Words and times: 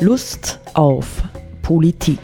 Lust 0.00 0.60
auf 0.74 1.24
Politik. 1.60 2.20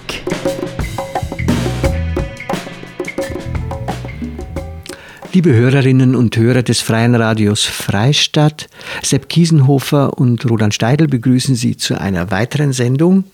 Liebe 5.32 5.52
Hörerinnen 5.52 6.14
und 6.14 6.36
Hörer 6.36 6.62
des 6.62 6.80
Freien 6.80 7.16
Radios 7.16 7.64
Freistadt, 7.64 8.68
Sepp 9.02 9.28
Kiesenhofer 9.28 10.16
und 10.16 10.48
Roland 10.48 10.72
Steidl 10.72 11.08
begrüßen 11.08 11.56
Sie 11.56 11.76
zu 11.76 12.00
einer 12.00 12.30
weiteren 12.30 12.72
Sendung 12.72 13.24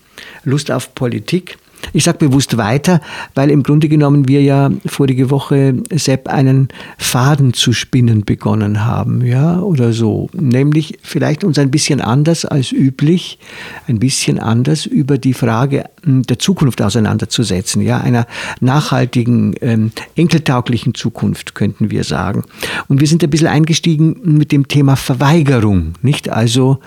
Lust 0.43 0.71
auf 0.71 0.95
Politik. 0.95 1.59
Ich 1.93 2.03
sage 2.03 2.19
bewusst 2.19 2.57
weiter, 2.57 3.01
weil 3.35 3.49
im 3.49 3.63
Grunde 3.63 3.89
genommen 3.89 4.27
wir 4.27 4.41
ja 4.41 4.69
vorige 4.85 5.29
Woche, 5.29 5.75
Sepp, 5.93 6.27
einen 6.27 6.69
Faden 6.97 7.53
zu 7.53 7.73
spinnen 7.73 8.23
begonnen 8.23 8.85
haben, 8.85 9.25
ja, 9.25 9.59
oder 9.59 9.93
so. 9.93 10.29
Nämlich 10.33 10.99
vielleicht 11.01 11.43
uns 11.43 11.57
ein 11.59 11.71
bisschen 11.71 12.01
anders 12.01 12.45
als 12.45 12.71
üblich, 12.71 13.39
ein 13.87 13.99
bisschen 13.99 14.39
anders 14.39 14.85
über 14.85 15.17
die 15.17 15.33
Frage 15.33 15.85
hm, 16.03 16.23
der 16.23 16.39
Zukunft 16.39 16.81
auseinanderzusetzen, 16.81 17.81
ja, 17.81 17.99
einer 17.99 18.27
nachhaltigen, 18.59 19.55
ähm, 19.61 19.91
enkeltauglichen 20.15 20.93
Zukunft, 20.93 21.55
könnten 21.55 21.91
wir 21.91 22.03
sagen. 22.03 22.43
Und 22.87 23.01
wir 23.01 23.07
sind 23.07 23.23
ein 23.23 23.29
bisschen 23.29 23.47
eingestiegen 23.47 24.17
mit 24.23 24.51
dem 24.51 24.67
Thema 24.67 24.95
Verweigerung, 24.95 25.93
nicht? 26.01 26.29
Also, 26.29 26.79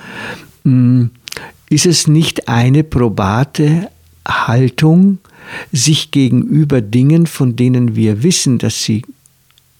mh, 0.64 0.72
hm, 0.72 1.10
ist 1.70 1.86
es 1.86 2.06
nicht 2.06 2.48
eine 2.48 2.84
probate 2.84 3.88
Haltung, 4.26 5.18
sich 5.72 6.10
gegenüber 6.10 6.80
Dingen, 6.80 7.26
von 7.26 7.56
denen 7.56 7.96
wir 7.96 8.22
wissen, 8.22 8.58
dass 8.58 8.82
sie 8.82 9.02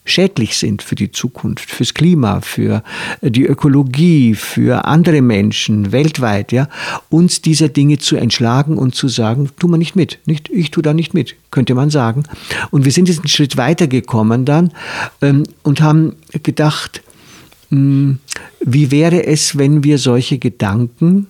schädlich 0.04 0.56
sind 0.56 0.82
für 0.82 0.94
die 0.94 1.10
Zukunft, 1.10 1.70
fürs 1.70 1.94
Klima, 1.94 2.40
für 2.42 2.82
die 3.22 3.46
Ökologie, 3.46 4.34
für 4.34 4.84
andere 4.84 5.22
Menschen 5.22 5.92
weltweit, 5.92 6.52
ja, 6.52 6.68
uns 7.08 7.40
dieser 7.40 7.68
Dinge 7.68 7.98
zu 7.98 8.16
entschlagen 8.16 8.76
und 8.76 8.94
zu 8.94 9.08
sagen, 9.08 9.48
tu 9.58 9.66
mal 9.66 9.78
nicht 9.78 9.96
mit, 9.96 10.18
nicht, 10.26 10.50
ich 10.50 10.70
tu 10.70 10.82
da 10.82 10.92
nicht 10.92 11.14
mit, 11.14 11.36
könnte 11.50 11.74
man 11.74 11.90
sagen. 11.90 12.24
Und 12.70 12.84
wir 12.84 12.92
sind 12.92 13.08
jetzt 13.08 13.20
einen 13.20 13.28
Schritt 13.28 13.56
weiter 13.56 13.86
gekommen 13.86 14.44
dann 14.44 14.72
ähm, 15.22 15.44
und 15.62 15.80
haben 15.80 16.16
gedacht, 16.42 17.02
mh, 17.70 17.78
hm, 17.78 18.18
wie 18.60 18.90
wäre 18.90 19.24
es, 19.24 19.56
wenn 19.56 19.84
wir 19.84 19.98
solche 19.98 20.38
Gedanken 20.38 21.28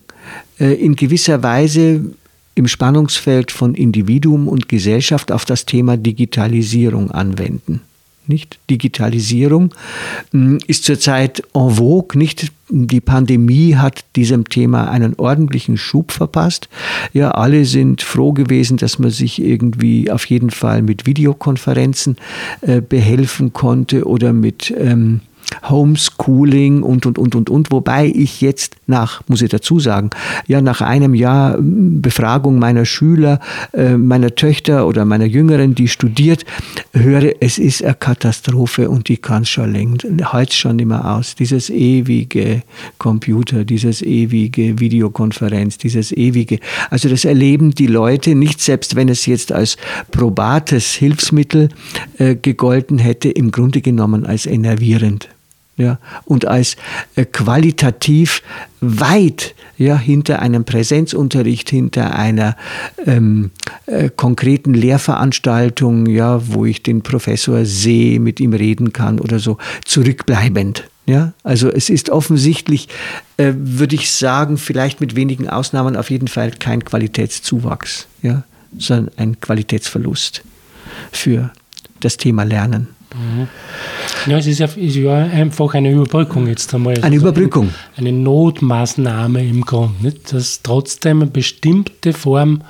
äh, 0.58 0.74
in 0.74 0.96
gewisser 0.96 1.42
Weise 1.42 2.12
im 2.54 2.68
Spannungsfeld 2.68 3.50
von 3.50 3.74
Individuum 3.74 4.48
und 4.48 4.68
Gesellschaft 4.68 5.32
auf 5.32 5.44
das 5.44 5.66
Thema 5.66 5.96
Digitalisierung 5.96 7.10
anwenden. 7.10 7.80
Nicht? 8.26 8.58
Digitalisierung 8.70 9.74
hm, 10.30 10.58
ist 10.66 10.84
zurzeit 10.84 11.42
en 11.52 11.70
vogue, 11.70 12.18
nicht? 12.18 12.52
Die 12.70 13.02
Pandemie 13.02 13.76
hat 13.76 14.04
diesem 14.16 14.48
Thema 14.48 14.90
einen 14.90 15.14
ordentlichen 15.14 15.76
Schub 15.76 16.10
verpasst. 16.10 16.70
Ja, 17.12 17.32
alle 17.32 17.66
sind 17.66 18.00
froh 18.00 18.32
gewesen, 18.32 18.78
dass 18.78 18.98
man 18.98 19.10
sich 19.10 19.42
irgendwie 19.42 20.10
auf 20.10 20.24
jeden 20.24 20.50
Fall 20.50 20.80
mit 20.80 21.04
Videokonferenzen 21.04 22.16
äh, 22.62 22.80
behelfen 22.80 23.52
konnte 23.52 24.06
oder 24.06 24.32
mit 24.32 24.72
ähm, 24.74 25.20
Homeschooling 25.68 26.82
und, 26.82 27.06
und, 27.06 27.18
und, 27.18 27.34
und, 27.34 27.50
und. 27.50 27.70
Wobei 27.70 28.06
ich 28.06 28.40
jetzt 28.40 28.76
nach, 28.86 29.22
muss 29.28 29.42
ich 29.42 29.50
dazu 29.50 29.80
sagen, 29.80 30.10
ja, 30.46 30.60
nach 30.60 30.80
einem 30.80 31.14
Jahr 31.14 31.56
Befragung 31.60 32.58
meiner 32.58 32.84
Schüler, 32.84 33.40
äh, 33.72 33.96
meiner 33.96 34.34
Töchter 34.34 34.86
oder 34.86 35.04
meiner 35.04 35.24
Jüngeren, 35.24 35.74
die 35.74 35.88
studiert, 35.88 36.44
höre, 36.92 37.32
es 37.40 37.58
ist 37.58 37.82
eine 37.82 37.94
Katastrophe 37.94 38.90
und 38.90 39.08
die 39.08 39.16
kann 39.16 39.44
schon 39.44 39.72
längst, 39.72 40.06
heute 40.32 40.54
schon 40.54 40.78
immer 40.78 41.16
aus. 41.16 41.34
Dieses 41.34 41.70
ewige 41.70 42.62
Computer, 42.98 43.64
dieses 43.64 44.02
ewige 44.02 44.78
Videokonferenz, 44.80 45.78
dieses 45.78 46.12
ewige, 46.12 46.58
also 46.90 47.08
das 47.08 47.24
erleben 47.24 47.72
die 47.72 47.86
Leute 47.86 48.34
nicht, 48.34 48.60
selbst 48.60 48.96
wenn 48.96 49.08
es 49.08 49.26
jetzt 49.26 49.52
als 49.52 49.76
probates 50.10 50.94
Hilfsmittel 50.94 51.68
äh, 52.18 52.36
gegolten 52.36 52.98
hätte, 52.98 53.30
im 53.30 53.50
Grunde 53.50 53.80
genommen 53.80 54.26
als 54.26 54.46
enervierend 54.46 55.28
ja, 55.76 55.98
und 56.24 56.46
als 56.46 56.76
äh, 57.16 57.24
qualitativ 57.24 58.42
weit 58.80 59.54
ja, 59.76 59.98
hinter 59.98 60.40
einem 60.40 60.64
Präsenzunterricht, 60.64 61.68
hinter 61.70 62.14
einer 62.14 62.56
ähm, 63.06 63.50
äh, 63.86 64.08
konkreten 64.14 64.74
Lehrveranstaltung, 64.74 66.06
ja, 66.06 66.46
wo 66.46 66.64
ich 66.64 66.82
den 66.82 67.02
Professor 67.02 67.64
sehe, 67.64 68.20
mit 68.20 68.38
ihm 68.38 68.52
reden 68.52 68.92
kann 68.92 69.18
oder 69.18 69.40
so, 69.40 69.58
zurückbleibend. 69.84 70.88
Ja, 71.06 71.34
also 71.42 71.68
es 71.70 71.90
ist 71.90 72.08
offensichtlich, 72.08 72.88
äh, 73.36 73.52
würde 73.56 73.96
ich 73.96 74.10
sagen, 74.10 74.56
vielleicht 74.56 75.00
mit 75.00 75.16
wenigen 75.16 75.48
Ausnahmen 75.48 75.96
auf 75.96 76.08
jeden 76.08 76.28
Fall 76.28 76.52
kein 76.52 76.84
Qualitätszuwachs, 76.84 78.06
ja, 78.22 78.44
sondern 78.78 79.10
ein 79.16 79.40
Qualitätsverlust 79.40 80.42
für 81.12 81.50
das 82.00 82.16
Thema 82.16 82.44
Lernen. 82.44 82.93
Mhm. 83.14 83.48
Ja, 84.26 84.38
es 84.38 84.46
ist 84.46 84.58
ja, 84.58 84.66
ist 84.66 84.96
ja, 84.96 85.14
einfach 85.14 85.74
eine 85.74 85.92
Überbrückung 85.92 86.46
jetzt 86.46 86.74
einmal. 86.74 86.94
Eine 86.94 87.04
also 87.04 87.16
Überbrückung. 87.16 87.70
Eine, 87.96 88.08
eine 88.08 88.18
Notmaßnahme 88.18 89.46
im 89.46 89.64
Grunde, 89.64 89.94
nicht? 90.02 90.32
dass 90.32 90.62
trotzdem 90.62 91.22
eine 91.22 91.30
bestimmte 91.30 92.12
Form, 92.12 92.62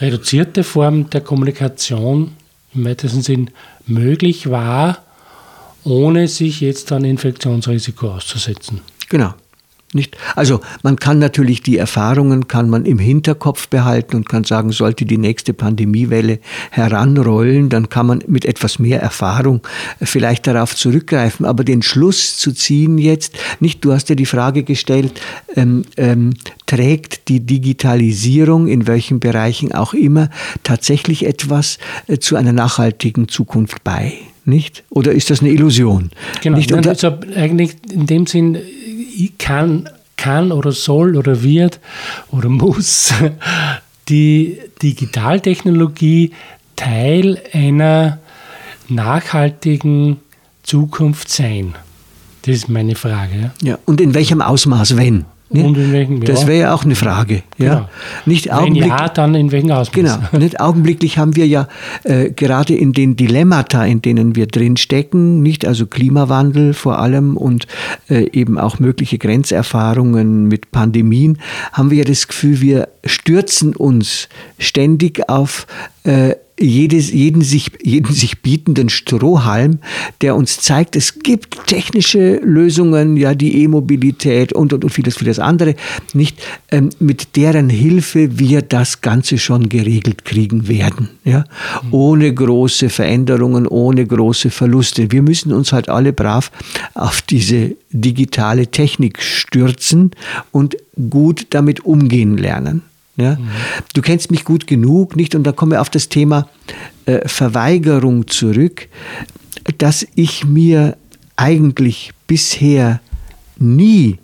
reduzierte 0.00 0.64
Form 0.64 1.08
der 1.10 1.20
Kommunikation 1.20 2.32
im 2.74 2.84
weitesten 2.84 3.22
Sinn 3.22 3.50
möglich 3.86 4.50
war, 4.50 4.98
ohne 5.84 6.28
sich 6.28 6.60
jetzt 6.60 6.90
ein 6.92 7.04
Infektionsrisiko 7.04 8.10
auszusetzen. 8.10 8.80
Genau. 9.08 9.34
Nicht? 9.96 10.16
Also 10.36 10.60
man 10.84 10.96
kann 10.96 11.18
natürlich 11.18 11.62
die 11.62 11.76
Erfahrungen 11.76 12.46
kann 12.46 12.70
man 12.70 12.84
im 12.84 13.00
Hinterkopf 13.00 13.66
behalten 13.68 14.14
und 14.14 14.28
kann 14.28 14.44
sagen, 14.44 14.70
sollte 14.70 15.04
die 15.04 15.18
nächste 15.18 15.52
Pandemiewelle 15.52 16.38
heranrollen, 16.70 17.68
dann 17.68 17.88
kann 17.88 18.06
man 18.06 18.22
mit 18.28 18.44
etwas 18.44 18.78
mehr 18.78 19.00
Erfahrung 19.00 19.62
vielleicht 20.00 20.46
darauf 20.46 20.76
zurückgreifen. 20.76 21.44
Aber 21.44 21.64
den 21.64 21.82
Schluss 21.82 22.36
zu 22.38 22.52
ziehen 22.52 22.98
jetzt, 22.98 23.34
nicht, 23.58 23.84
du 23.84 23.92
hast 23.92 24.08
ja 24.08 24.14
die 24.14 24.26
Frage 24.26 24.62
gestellt, 24.62 25.20
ähm, 25.56 25.84
ähm, 25.96 26.34
trägt 26.66 27.28
die 27.28 27.40
Digitalisierung 27.40 28.68
in 28.68 28.86
welchen 28.86 29.18
Bereichen 29.18 29.72
auch 29.72 29.94
immer 29.94 30.30
tatsächlich 30.62 31.26
etwas 31.26 31.78
äh, 32.06 32.18
zu 32.18 32.36
einer 32.36 32.52
nachhaltigen 32.52 33.28
Zukunft 33.28 33.82
bei? 33.82 34.12
Nicht? 34.44 34.84
Oder 34.90 35.12
ist 35.12 35.30
das 35.30 35.40
eine 35.40 35.50
Illusion? 35.50 36.10
Genau, 36.40 36.56
nicht? 36.56 36.70
Nein, 36.70 36.86
also 36.86 37.18
eigentlich 37.34 37.76
in 37.90 38.06
dem 38.06 38.26
Sinn 38.26 38.56
kann, 39.38 39.88
kann 40.16 40.52
oder 40.52 40.72
soll 40.72 41.16
oder 41.16 41.42
wird 41.42 41.80
oder 42.30 42.48
muss 42.48 43.12
die 44.08 44.58
Digitaltechnologie 44.82 46.32
Teil 46.76 47.42
einer 47.52 48.18
nachhaltigen 48.88 50.18
Zukunft 50.62 51.30
sein? 51.30 51.74
Das 52.42 52.54
ist 52.54 52.68
meine 52.68 52.94
Frage. 52.94 53.50
Ja, 53.62 53.78
und 53.86 54.00
in 54.00 54.14
welchem 54.14 54.40
Ausmaß, 54.40 54.96
wenn? 54.96 55.24
Ne? 55.48 55.64
Und 55.64 55.76
in 55.78 55.92
welchem, 55.92 56.18
ja. 56.22 56.24
Das 56.24 56.46
wäre 56.46 56.58
ja 56.58 56.74
auch 56.74 56.84
eine 56.84 56.96
Frage. 56.96 57.42
Ja? 57.56 57.74
Genau. 57.74 57.88
Nicht 58.26 58.46
Wenn 58.46 58.74
ja, 58.74 59.08
dann 59.08 59.34
in 59.36 59.52
welchem 59.52 59.70
Ausmaß? 59.70 59.92
Genau. 59.92 60.18
Nicht 60.32 60.60
augenblicklich 60.60 61.18
haben 61.18 61.36
wir 61.36 61.46
ja 61.46 61.68
äh, 62.02 62.30
gerade 62.30 62.74
in 62.74 62.92
den 62.92 63.14
Dilemmata, 63.14 63.84
in 63.84 64.02
denen 64.02 64.34
wir 64.34 64.46
drin 64.48 64.76
stecken, 64.76 65.42
nicht 65.42 65.64
also 65.64 65.86
Klimawandel 65.86 66.74
vor 66.74 66.98
allem 66.98 67.36
und 67.36 67.68
äh, 68.08 68.28
eben 68.32 68.58
auch 68.58 68.80
mögliche 68.80 69.18
Grenzerfahrungen 69.18 70.48
mit 70.48 70.72
Pandemien, 70.72 71.38
haben 71.72 71.90
wir 71.90 71.98
ja 71.98 72.04
das 72.04 72.26
Gefühl, 72.26 72.60
wir 72.60 72.88
stürzen 73.04 73.76
uns 73.76 74.28
ständig 74.58 75.28
auf 75.28 75.68
äh, 76.02 76.34
jedes, 76.58 77.12
jeden, 77.12 77.42
sich, 77.42 77.70
jeden 77.82 78.12
sich 78.14 78.40
bietenden 78.40 78.88
Strohhalm, 78.88 79.78
der 80.22 80.34
uns 80.36 80.60
zeigt, 80.60 80.96
es 80.96 81.18
gibt 81.18 81.66
technische 81.66 82.36
Lösungen, 82.36 83.16
ja, 83.16 83.34
die 83.34 83.62
E-Mobilität 83.62 84.52
und, 84.52 84.72
und, 84.72 84.84
und 84.84 84.90
vieles, 84.90 85.18
vieles 85.18 85.38
andere, 85.38 85.74
nicht, 86.14 86.42
ähm, 86.70 86.90
mit 86.98 87.36
deren 87.36 87.68
Hilfe 87.68 88.38
wir 88.38 88.62
das 88.62 89.02
Ganze 89.02 89.38
schon 89.38 89.68
geregelt 89.68 90.24
kriegen 90.24 90.68
werden, 90.68 91.10
ja, 91.24 91.44
mhm. 91.82 91.94
ohne 91.94 92.32
große 92.32 92.88
Veränderungen, 92.88 93.66
ohne 93.66 94.06
große 94.06 94.50
Verluste. 94.50 95.12
Wir 95.12 95.22
müssen 95.22 95.52
uns 95.52 95.72
halt 95.72 95.88
alle 95.88 96.12
brav 96.12 96.50
auf 96.94 97.20
diese 97.20 97.76
digitale 97.90 98.68
Technik 98.68 99.22
stürzen 99.22 100.12
und 100.52 100.76
gut 101.10 101.48
damit 101.50 101.84
umgehen 101.84 102.38
lernen. 102.38 102.82
Ja? 103.16 103.36
Mhm. 103.36 103.48
Du 103.94 104.02
kennst 104.02 104.30
mich 104.30 104.44
gut 104.44 104.66
genug, 104.66 105.16
nicht? 105.16 105.34
Und 105.34 105.44
da 105.44 105.52
kommen 105.52 105.72
wir 105.72 105.80
auf 105.80 105.90
das 105.90 106.08
Thema 106.08 106.48
äh, 107.06 107.26
Verweigerung 107.28 108.28
zurück, 108.28 108.88
dass 109.78 110.06
ich 110.14 110.44
mir 110.44 110.96
eigentlich 111.36 112.12
bisher 112.26 113.00
nie 113.58 114.18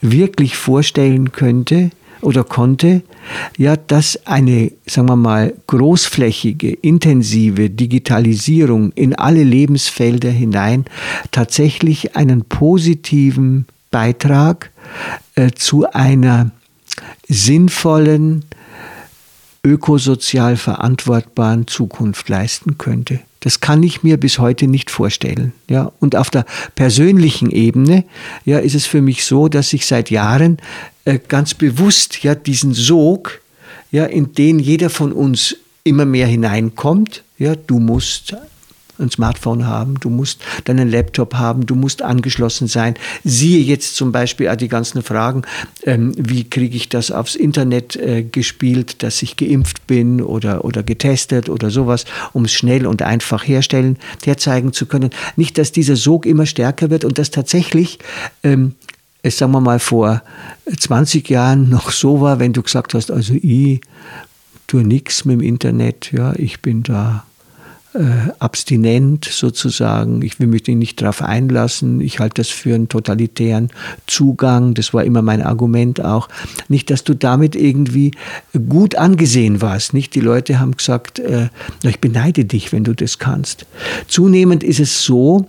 wirklich 0.00 0.56
vorstellen 0.56 1.32
könnte 1.32 1.90
oder 2.22 2.44
konnte, 2.44 3.02
ja, 3.56 3.76
dass 3.76 4.26
eine, 4.26 4.72
sagen 4.86 5.08
wir 5.08 5.16
mal, 5.16 5.54
großflächige, 5.66 6.70
intensive 6.70 7.70
Digitalisierung 7.70 8.92
in 8.92 9.14
alle 9.14 9.42
Lebensfelder 9.42 10.30
hinein 10.30 10.84
tatsächlich 11.30 12.16
einen 12.16 12.44
positiven 12.44 13.66
Beitrag 13.90 14.70
äh, 15.34 15.50
zu 15.50 15.90
einer 15.90 16.50
sinnvollen, 17.28 18.44
ökosozial 19.64 20.56
verantwortbaren 20.56 21.66
Zukunft 21.66 22.28
leisten 22.28 22.78
könnte. 22.78 23.20
Das 23.40 23.60
kann 23.60 23.82
ich 23.82 24.02
mir 24.02 24.18
bis 24.18 24.38
heute 24.38 24.66
nicht 24.66 24.90
vorstellen. 24.90 25.52
Ja, 25.68 25.92
und 25.98 26.14
auf 26.14 26.30
der 26.30 26.44
persönlichen 26.74 27.50
Ebene 27.50 28.04
ja, 28.44 28.58
ist 28.58 28.74
es 28.74 28.86
für 28.86 29.00
mich 29.00 29.24
so, 29.24 29.48
dass 29.48 29.72
ich 29.72 29.86
seit 29.86 30.10
Jahren 30.10 30.58
äh, 31.04 31.18
ganz 31.18 31.54
bewusst 31.54 32.22
ja, 32.22 32.34
diesen 32.34 32.74
Sog, 32.74 33.40
ja, 33.90 34.04
in 34.04 34.34
den 34.34 34.58
jeder 34.58 34.90
von 34.90 35.12
uns 35.12 35.56
immer 35.84 36.04
mehr 36.04 36.26
hineinkommt, 36.26 37.24
ja, 37.38 37.54
du 37.56 37.80
musst 37.80 38.36
ein 39.00 39.10
Smartphone 39.10 39.66
haben, 39.66 39.98
du 40.00 40.10
musst 40.10 40.42
deinen 40.64 40.90
Laptop 40.90 41.34
haben, 41.34 41.66
du 41.66 41.74
musst 41.74 42.02
angeschlossen 42.02 42.68
sein. 42.68 42.94
Siehe 43.24 43.62
jetzt 43.62 43.96
zum 43.96 44.12
Beispiel 44.12 44.54
die 44.56 44.68
ganzen 44.68 45.02
Fragen, 45.02 45.42
ähm, 45.84 46.12
wie 46.16 46.44
kriege 46.44 46.76
ich 46.76 46.88
das 46.88 47.10
aufs 47.10 47.34
Internet 47.34 47.96
äh, 47.96 48.22
gespielt, 48.22 49.02
dass 49.02 49.22
ich 49.22 49.36
geimpft 49.36 49.86
bin 49.86 50.20
oder, 50.20 50.64
oder 50.64 50.82
getestet 50.82 51.48
oder 51.48 51.70
sowas, 51.70 52.04
um 52.32 52.44
es 52.44 52.52
schnell 52.52 52.86
und 52.86 53.02
einfach 53.02 53.46
herstellen, 53.46 53.98
herzeigen 54.24 54.72
zu 54.72 54.86
können. 54.86 55.10
Nicht, 55.36 55.58
dass 55.58 55.72
dieser 55.72 55.96
Sog 55.96 56.26
immer 56.26 56.46
stärker 56.46 56.90
wird 56.90 57.04
und 57.04 57.18
dass 57.18 57.30
tatsächlich 57.30 57.98
ähm, 58.42 58.74
es, 59.22 59.38
sagen 59.38 59.52
wir 59.52 59.60
mal, 59.60 59.78
vor 59.78 60.22
20 60.76 61.28
Jahren 61.28 61.68
noch 61.68 61.90
so 61.90 62.20
war, 62.20 62.38
wenn 62.38 62.52
du 62.52 62.62
gesagt 62.62 62.94
hast, 62.94 63.10
also 63.10 63.34
ich 63.34 63.80
tue 64.66 64.84
nichts 64.84 65.24
mit 65.24 65.40
dem 65.40 65.40
Internet, 65.40 66.12
ja, 66.12 66.32
ich 66.36 66.60
bin 66.60 66.82
da 66.82 67.24
äh, 67.94 68.30
abstinent 68.38 69.24
sozusagen. 69.24 70.22
Ich 70.22 70.38
will 70.38 70.46
mich 70.46 70.66
nicht 70.66 71.02
darauf 71.02 71.22
einlassen. 71.22 72.00
Ich 72.00 72.20
halte 72.20 72.34
das 72.42 72.48
für 72.48 72.74
einen 72.74 72.88
totalitären 72.88 73.70
Zugang. 74.06 74.74
Das 74.74 74.94
war 74.94 75.04
immer 75.04 75.22
mein 75.22 75.42
Argument 75.42 76.04
auch. 76.04 76.28
Nicht, 76.68 76.90
dass 76.90 77.04
du 77.04 77.14
damit 77.14 77.56
irgendwie 77.56 78.12
gut 78.68 78.94
angesehen 78.94 79.60
warst. 79.60 79.94
Nicht, 79.94 80.14
die 80.14 80.20
Leute 80.20 80.60
haben 80.60 80.76
gesagt, 80.76 81.18
äh, 81.18 81.48
ich 81.82 82.00
beneide 82.00 82.44
dich, 82.44 82.72
wenn 82.72 82.84
du 82.84 82.94
das 82.94 83.18
kannst. 83.18 83.66
Zunehmend 84.06 84.62
ist 84.62 84.80
es 84.80 85.02
so, 85.02 85.46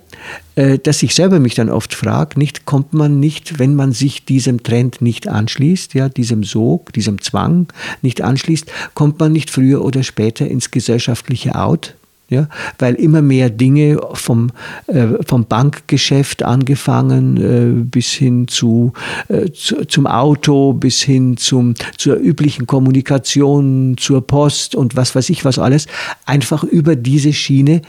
äh, 0.55 0.79
dass 0.79 1.03
ich 1.03 1.15
selber 1.15 1.39
mich 1.39 1.55
dann 1.55 1.69
oft 1.69 1.93
frage, 1.93 2.39
nicht 2.39 2.65
kommt 2.65 2.93
man 2.93 3.19
nicht, 3.19 3.59
wenn 3.59 3.75
man 3.75 3.91
sich 3.91 4.25
diesem 4.25 4.63
Trend 4.63 5.01
nicht 5.01 5.27
anschließt, 5.27 5.93
ja, 5.93 6.09
diesem 6.09 6.43
Sog, 6.43 6.91
diesem 6.93 7.21
Zwang 7.21 7.67
nicht 8.01 8.21
anschließt, 8.21 8.65
kommt 8.93 9.19
man 9.19 9.31
nicht 9.31 9.49
früher 9.49 9.83
oder 9.85 10.03
später 10.03 10.47
ins 10.47 10.71
gesellschaftliche 10.71 11.55
Out, 11.55 11.95
ja, 12.31 12.47
weil 12.79 12.95
immer 12.95 13.21
mehr 13.21 13.49
Dinge 13.49 13.99
vom, 14.13 14.51
äh, 14.87 15.07
vom 15.27 15.45
Bankgeschäft 15.45 16.43
angefangen 16.43 17.37
äh, 17.37 17.83
bis 17.83 18.13
hin 18.13 18.47
zu, 18.47 18.93
äh, 19.27 19.51
zu, 19.51 19.85
zum 19.85 20.07
Auto, 20.07 20.71
bis 20.71 21.01
hin 21.01 21.35
zum, 21.35 21.73
zur 21.97 22.15
üblichen 22.15 22.67
Kommunikation, 22.67 23.95
zur 23.97 24.25
Post 24.25 24.75
und 24.75 24.95
was 24.95 25.13
weiß 25.13 25.29
ich 25.29 25.43
was 25.43 25.59
alles, 25.59 25.87
einfach 26.25 26.63
über 26.63 26.95
diese 26.95 27.33
Schiene 27.33 27.81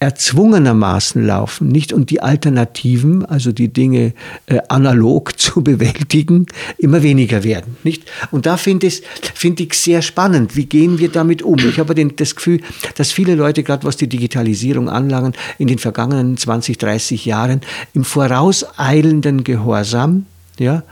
erzwungenermaßen 0.00 1.24
laufen, 1.24 1.68
nicht? 1.68 1.92
Und 1.92 2.08
die 2.08 2.22
Alternativen, 2.22 3.24
also 3.26 3.52
die 3.52 3.70
Dinge 3.70 4.14
äh, 4.46 4.58
analog 4.68 5.38
zu 5.38 5.62
bewältigen, 5.62 6.46
immer 6.78 7.02
weniger 7.02 7.44
werden, 7.44 7.76
nicht? 7.84 8.10
Und 8.30 8.46
da 8.46 8.56
finde 8.56 8.86
ich, 8.86 9.02
finde 9.34 9.62
ich 9.64 9.74
sehr 9.74 10.00
spannend. 10.00 10.56
Wie 10.56 10.64
gehen 10.64 10.98
wir 10.98 11.10
damit 11.10 11.42
um? 11.42 11.58
Ich 11.58 11.78
habe 11.78 11.94
das 11.94 12.34
Gefühl, 12.34 12.62
dass 12.96 13.12
viele 13.12 13.34
Leute, 13.34 13.62
gerade 13.62 13.84
was 13.84 13.98
die 13.98 14.08
Digitalisierung 14.08 14.88
anlangen, 14.88 15.34
in 15.58 15.68
den 15.68 15.78
vergangenen 15.78 16.38
20, 16.38 16.78
30 16.78 17.26
Jahren 17.26 17.60
im 17.92 18.04
vorauseilenden 18.04 19.44
Gehorsam 19.44 20.24
ja, 20.60 20.82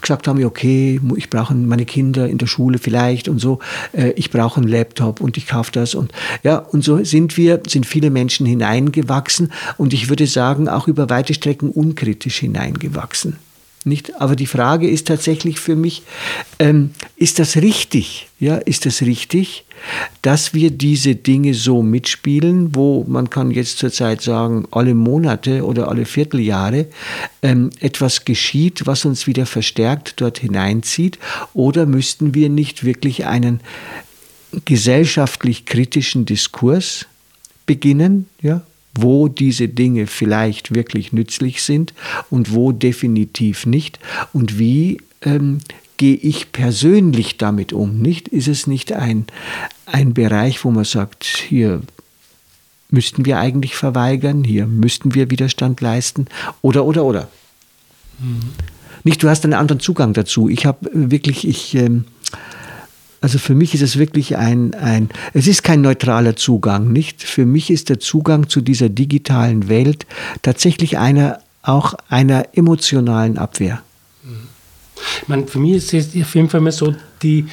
gesagt 0.00 0.28
haben, 0.28 0.42
okay, 0.44 1.00
ich 1.16 1.28
brauche 1.28 1.52
meine 1.54 1.84
Kinder 1.84 2.28
in 2.28 2.38
der 2.38 2.46
Schule 2.46 2.78
vielleicht 2.78 3.28
und 3.28 3.40
so, 3.40 3.58
äh, 3.92 4.10
ich 4.12 4.30
brauche 4.30 4.60
einen 4.60 4.68
Laptop 4.68 5.20
und 5.20 5.36
ich 5.36 5.48
kaufe 5.48 5.72
das 5.72 5.94
und 5.96 6.12
ja, 6.44 6.58
und 6.58 6.84
so 6.84 7.02
sind 7.02 7.36
wir, 7.36 7.60
sind 7.66 7.86
viele 7.86 8.10
Menschen 8.10 8.46
hineingewachsen 8.46 9.52
und 9.76 9.92
ich 9.92 10.08
würde 10.08 10.28
sagen, 10.28 10.68
auch 10.68 10.86
über 10.86 11.10
weite 11.10 11.34
Strecken 11.34 11.70
unkritisch 11.70 12.38
hineingewachsen. 12.38 13.36
Nicht? 13.86 14.20
Aber 14.20 14.34
die 14.34 14.46
Frage 14.46 14.90
ist 14.90 15.06
tatsächlich 15.06 15.60
für 15.60 15.76
mich, 15.76 16.02
ähm, 16.58 16.90
ist 17.14 17.38
das 17.38 17.56
richtig? 17.56 18.26
Ja, 18.40 18.56
ist 18.56 18.84
das 18.84 19.00
richtig, 19.00 19.64
dass 20.22 20.54
wir 20.54 20.72
diese 20.72 21.14
Dinge 21.14 21.54
so 21.54 21.84
mitspielen, 21.84 22.74
wo 22.74 23.04
man 23.06 23.30
kann 23.30 23.52
jetzt 23.52 23.78
zurzeit 23.78 24.22
sagen, 24.22 24.66
alle 24.72 24.96
Monate 24.96 25.64
oder 25.64 25.88
alle 25.88 26.04
Vierteljahre 26.04 26.88
ähm, 27.42 27.70
etwas 27.78 28.24
geschieht, 28.24 28.88
was 28.88 29.04
uns 29.04 29.28
wieder 29.28 29.46
verstärkt 29.46 30.20
dort 30.20 30.38
hineinzieht? 30.40 31.20
Oder 31.54 31.86
müssten 31.86 32.34
wir 32.34 32.48
nicht 32.48 32.82
wirklich 32.82 33.26
einen 33.26 33.60
gesellschaftlich 34.64 35.64
kritischen 35.64 36.26
Diskurs 36.26 37.06
beginnen? 37.66 38.28
Ja, 38.42 38.62
wo 39.02 39.28
diese 39.28 39.68
Dinge 39.68 40.06
vielleicht 40.06 40.74
wirklich 40.74 41.12
nützlich 41.12 41.62
sind 41.62 41.94
und 42.30 42.54
wo 42.54 42.72
definitiv 42.72 43.66
nicht 43.66 43.98
und 44.32 44.58
wie 44.58 45.00
ähm, 45.22 45.58
gehe 45.96 46.16
ich 46.16 46.52
persönlich 46.52 47.38
damit 47.38 47.72
um? 47.72 47.98
Nicht? 47.98 48.28
Ist 48.28 48.48
es 48.48 48.66
nicht 48.66 48.92
ein, 48.92 49.26
ein 49.86 50.14
Bereich, 50.14 50.64
wo 50.64 50.70
man 50.70 50.84
sagt, 50.84 51.24
hier 51.24 51.82
müssten 52.90 53.24
wir 53.24 53.38
eigentlich 53.38 53.76
verweigern, 53.76 54.44
hier 54.44 54.66
müssten 54.66 55.14
wir 55.14 55.30
Widerstand 55.30 55.80
leisten 55.80 56.26
oder, 56.62 56.84
oder, 56.84 57.04
oder? 57.04 57.28
Mhm. 58.18 58.40
Nicht, 59.04 59.22
du 59.22 59.28
hast 59.28 59.44
einen 59.44 59.54
anderen 59.54 59.80
Zugang 59.80 60.14
dazu. 60.14 60.48
Ich 60.48 60.66
habe 60.66 60.90
wirklich, 60.92 61.46
ich, 61.46 61.74
ähm, 61.74 62.06
also 63.26 63.40
für 63.40 63.56
mich 63.56 63.74
ist 63.74 63.82
es 63.82 63.98
wirklich 63.98 64.36
ein, 64.36 64.72
ein, 64.74 65.08
es 65.34 65.48
ist 65.48 65.64
kein 65.64 65.80
neutraler 65.80 66.36
Zugang, 66.36 66.92
nicht? 66.92 67.24
Für 67.24 67.44
mich 67.44 67.72
ist 67.72 67.88
der 67.88 67.98
Zugang 67.98 68.48
zu 68.48 68.60
dieser 68.60 68.88
digitalen 68.88 69.68
Welt 69.68 70.06
tatsächlich 70.42 70.96
einer, 70.96 71.40
auch 71.60 71.94
einer 72.08 72.46
emotionalen 72.52 73.36
Abwehr. 73.36 73.82
Ich 75.22 75.26
meine, 75.26 75.48
für 75.48 75.58
mich 75.58 75.72
ist 75.72 75.92
es 75.92 76.22
auf 76.22 76.36
jeden 76.36 76.48
Fall 76.48 76.60
mal 76.60 76.70
so, 76.70 76.94
die 77.24 77.46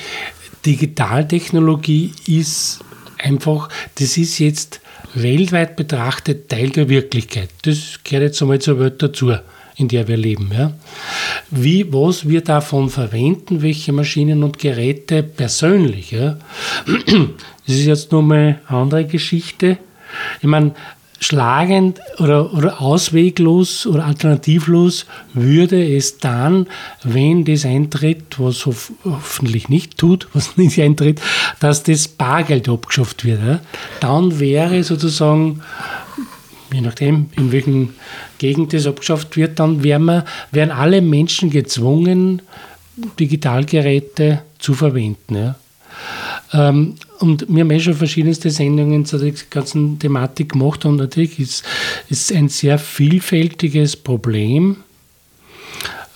Digitaltechnologie 0.63 2.11
ist 2.27 2.81
einfach, 3.17 3.67
das 3.95 4.15
ist 4.17 4.37
jetzt 4.37 4.79
weltweit 5.15 5.75
betrachtet 5.75 6.49
Teil 6.49 6.69
der 6.69 6.87
Wirklichkeit. 6.87 7.49
Das 7.63 7.99
gehört 8.03 8.25
jetzt 8.25 8.41
einmal 8.43 8.59
zur 8.59 8.79
Welt 8.79 9.01
dazu 9.01 9.33
in 9.75 9.87
der 9.87 10.07
wir 10.07 10.17
leben. 10.17 10.51
Ja. 10.53 10.73
Wie, 11.49 11.91
was 11.91 12.27
wir 12.27 12.41
davon 12.41 12.89
verwenden, 12.89 13.61
welche 13.61 13.91
Maschinen 13.91 14.43
und 14.43 14.59
Geräte 14.59 15.23
persönlich. 15.23 16.11
Ja. 16.11 16.37
Das 16.85 17.75
ist 17.75 17.85
jetzt 17.85 18.11
nur 18.11 18.23
mal 18.23 18.59
eine 18.67 18.81
andere 18.81 19.05
Geschichte. 19.05 19.77
Ich 20.41 20.47
meine, 20.47 20.73
schlagend 21.23 21.99
oder, 22.19 22.53
oder 22.53 22.81
ausweglos 22.81 23.85
oder 23.87 24.05
alternativlos 24.05 25.05
würde 25.33 25.95
es 25.95 26.17
dann, 26.17 26.67
wenn 27.03 27.45
das 27.45 27.65
eintritt, 27.65 28.39
was 28.39 28.65
hoffentlich 28.65 29.69
nicht 29.69 29.97
tut, 29.97 30.27
was 30.33 30.57
nicht 30.57 30.79
eintritt, 30.79 31.21
dass 31.59 31.83
das 31.83 32.07
Bargeld 32.07 32.67
abgeschafft 32.69 33.25
wird. 33.25 33.39
Ja. 33.45 33.59
Dann 34.01 34.39
wäre 34.39 34.83
sozusagen 34.83 35.61
je 36.73 36.81
nachdem, 36.81 37.29
in 37.37 37.51
welchen 37.51 37.93
Gegend 38.43 38.73
das 38.73 38.87
abgeschafft 38.87 39.37
wird, 39.37 39.57
dann 39.57 39.83
werden, 39.85 40.05
wir, 40.05 40.25
werden 40.51 40.71
alle 40.71 41.01
Menschen 41.01 41.49
gezwungen, 41.49 42.41
Digitalgeräte 43.17 44.41
zu 44.59 44.73
verwenden. 44.73 45.35
Ja. 45.35 45.55
Ähm, 46.51 46.95
und 47.19 47.45
wir 47.47 47.61
haben 47.61 47.71
eh 47.71 47.79
schon 47.79 47.93
verschiedenste 47.93 48.49
Sendungen 48.49 49.05
zu 49.05 49.17
der 49.17 49.31
ganzen 49.49 49.97
Thematik 49.97 50.51
gemacht 50.51 50.83
und 50.83 50.97
natürlich 50.97 51.39
ist 51.39 51.63
es 52.09 52.33
ein 52.33 52.49
sehr 52.49 52.77
vielfältiges 52.79 53.95
Problem. 53.95 54.83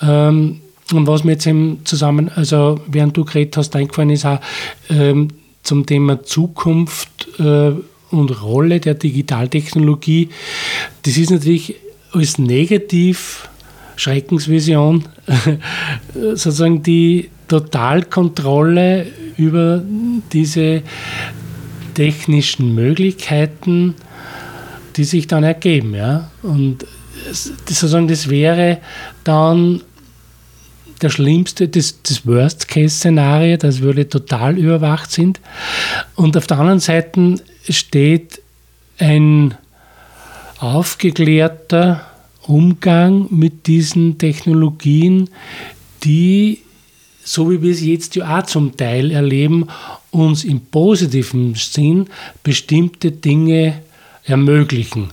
Ähm, 0.02 0.60
und 0.92 1.08
was 1.08 1.24
mir 1.24 1.34
jetzt 1.34 1.48
im 1.48 1.80
Zusammen, 1.86 2.30
also 2.36 2.82
während 2.88 3.16
du 3.16 3.24
geredet 3.24 3.56
hast, 3.56 3.74
eingefallen 3.74 4.10
ist 4.10 4.26
auch 4.26 4.42
ähm, 4.90 5.30
zum 5.64 5.86
Thema 5.86 6.24
Zukunft 6.24 7.40
äh, 7.40 7.72
und 8.12 8.42
Rolle 8.42 8.82
der 8.82 8.96
Digitaltechnologie, 8.96 10.28
das 11.04 11.16
ist 11.16 11.32
natürlich 11.32 11.76
als 12.18 12.38
negativ 12.38 13.50
Schreckensvision 13.96 15.06
sozusagen 16.14 16.84
die 16.84 17.30
Totalkontrolle 17.48 19.08
über 19.38 19.82
diese 20.32 20.84
technischen 21.94 22.76
Möglichkeiten, 22.76 23.96
die 24.96 25.04
sich 25.04 25.28
dann 25.28 25.44
ergeben. 25.44 25.96
Ja? 25.96 26.30
Und 26.44 26.86
sozusagen, 27.32 28.08
das 28.08 28.30
wäre 28.30 28.80
dann 29.24 29.82
der 31.02 31.10
schlimmste, 31.10 31.68
das, 31.68 32.02
das 32.02 32.26
Worst-Case-Szenario, 32.26 33.58
dass 33.58 33.82
wir 33.82 34.10
total 34.10 34.58
überwacht 34.58 35.12
sind. 35.12 35.40
Und 36.16 36.36
auf 36.38 36.48
der 36.48 36.60
anderen 36.60 36.80
Seite 36.80 37.36
steht 37.70 38.42
ein 38.98 39.56
aufgeklärter 40.60 42.07
Umgang 42.48 43.27
mit 43.30 43.68
diesen 43.68 44.18
Technologien, 44.18 45.30
die 46.04 46.60
so 47.27 47.51
wie 47.51 47.62
wir 47.62 47.72
es 47.72 47.82
jetzt 47.82 48.16
ja 48.16 48.39
auch 48.39 48.46
zum 48.46 48.77
Teil 48.77 49.12
erleben, 49.12 49.68
uns 50.12 50.46
im 50.46 50.62
positiven 50.62 51.56
Sinn 51.56 52.08
bestimmte 52.42 53.12
Dinge 53.12 53.82
ermöglichen. 54.24 55.10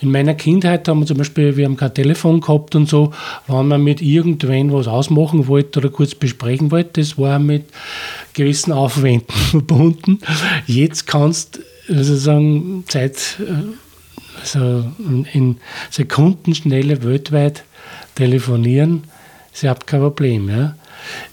In 0.00 0.10
meiner 0.10 0.34
Kindheit 0.34 0.88
haben 0.88 1.00
wir 1.00 1.06
zum 1.06 1.18
Beispiel, 1.18 1.56
wir 1.56 1.64
haben 1.64 1.76
kein 1.76 1.94
Telefon 1.94 2.40
gehabt 2.40 2.74
und 2.74 2.88
so, 2.88 3.12
wenn 3.46 3.68
man 3.68 3.82
mit 3.82 4.02
irgendwen 4.02 4.72
was 4.72 4.88
ausmachen 4.88 5.46
wollte 5.46 5.78
oder 5.78 5.90
kurz 5.90 6.14
besprechen 6.14 6.72
wollte, 6.72 7.00
das 7.00 7.16
war 7.16 7.38
mit 7.38 7.66
gewissen 8.34 8.72
Aufwänden 8.72 9.34
verbunden. 9.50 10.18
Jetzt 10.66 11.06
kannst 11.06 11.60
du 11.88 11.94
also 11.94 12.16
sagen, 12.16 12.84
Zeit, 12.88 13.38
also 14.40 14.84
in 15.32 15.56
Sekundenschnelle 15.90 17.02
weltweit 17.02 17.64
telefonieren, 18.14 19.04
ist 19.52 19.62
überhaupt 19.62 19.86
kein 19.86 20.00
Problem. 20.00 20.48
Ja. 20.48 20.74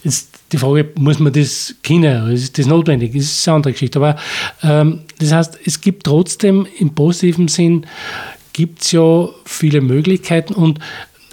Jetzt 0.02 0.36
die 0.52 0.58
Frage, 0.58 0.90
muss 0.94 1.18
man 1.18 1.32
das 1.32 1.74
kennen? 1.82 2.30
Ist 2.30 2.58
das 2.58 2.66
notwendig? 2.66 3.12
Das 3.12 3.22
ist 3.24 3.48
eine 3.48 3.56
andere 3.56 3.72
Geschichte. 3.72 3.98
Aber 3.98 4.16
ähm, 4.62 5.00
das 5.18 5.32
heißt, 5.32 5.58
es 5.64 5.80
gibt 5.80 6.04
trotzdem 6.04 6.66
im 6.78 6.94
positiven 6.94 7.48
Sinn 7.48 7.86
gibt 8.52 8.82
es 8.82 8.92
ja 8.92 9.28
viele 9.44 9.80
Möglichkeiten 9.80 10.54
und 10.54 10.78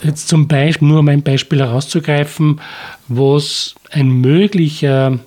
jetzt 0.03 0.27
zum 0.27 0.47
Beispiel, 0.47 0.87
nur 0.87 0.99
um 0.99 1.07
ein 1.07 1.23
Beispiel 1.23 1.59
herauszugreifen, 1.59 2.59
was 3.07 3.75
ein 3.91 4.09
möglicher 4.09 5.19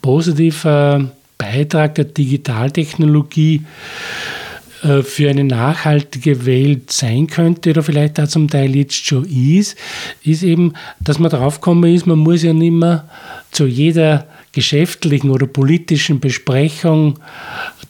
positiver 0.00 1.10
Beitrag 1.36 1.96
der 1.96 2.06
Digitaltechnologie 2.06 3.56
äh, 3.56 4.43
für 5.02 5.30
eine 5.30 5.44
nachhaltige 5.44 6.44
Welt 6.44 6.92
sein 6.92 7.26
könnte 7.26 7.70
oder 7.70 7.82
vielleicht 7.82 8.20
auch 8.20 8.28
zum 8.28 8.48
Teil 8.48 8.76
jetzt 8.76 9.06
schon 9.06 9.24
ist, 9.24 9.76
ist 10.22 10.42
eben, 10.42 10.74
dass 11.00 11.18
man 11.18 11.30
drauf 11.30 11.60
gekommen 11.60 11.94
ist, 11.94 12.06
man 12.06 12.18
muss 12.18 12.42
ja 12.42 12.52
nicht 12.52 12.72
mehr 12.72 13.08
zu 13.50 13.66
jeder 13.66 14.26
geschäftlichen 14.52 15.30
oder 15.30 15.46
politischen 15.46 16.20
Besprechung 16.20 17.18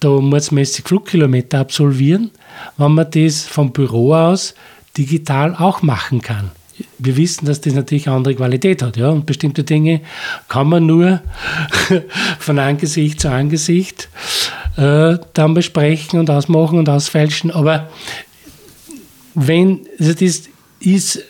da 0.00 0.08
mordsmäßig 0.08 0.84
Flugkilometer 0.84 1.60
absolvieren, 1.60 2.30
wenn 2.76 2.92
man 2.92 3.10
das 3.10 3.42
vom 3.42 3.72
Büro 3.72 4.14
aus 4.14 4.54
digital 4.96 5.54
auch 5.56 5.82
machen 5.82 6.22
kann. 6.22 6.50
Wir 6.98 7.16
wissen, 7.16 7.46
dass 7.46 7.60
das 7.60 7.74
natürlich 7.74 8.08
eine 8.08 8.16
andere 8.16 8.34
Qualität 8.34 8.82
hat. 8.82 8.96
Ja? 8.96 9.10
Und 9.10 9.26
bestimmte 9.26 9.62
Dinge 9.62 10.00
kann 10.48 10.68
man 10.68 10.86
nur 10.86 11.20
von 12.38 12.58
Angesicht 12.58 13.20
zu 13.20 13.30
Angesicht 13.30 14.08
äh, 14.76 15.18
dann 15.32 15.54
besprechen 15.54 16.18
und 16.18 16.30
ausmachen 16.30 16.78
und 16.78 16.88
ausfälschen. 16.88 17.50
Aber 17.50 17.90
wenn, 19.34 19.86
also 19.98 20.12
das 20.14 20.42
ist 20.80 21.20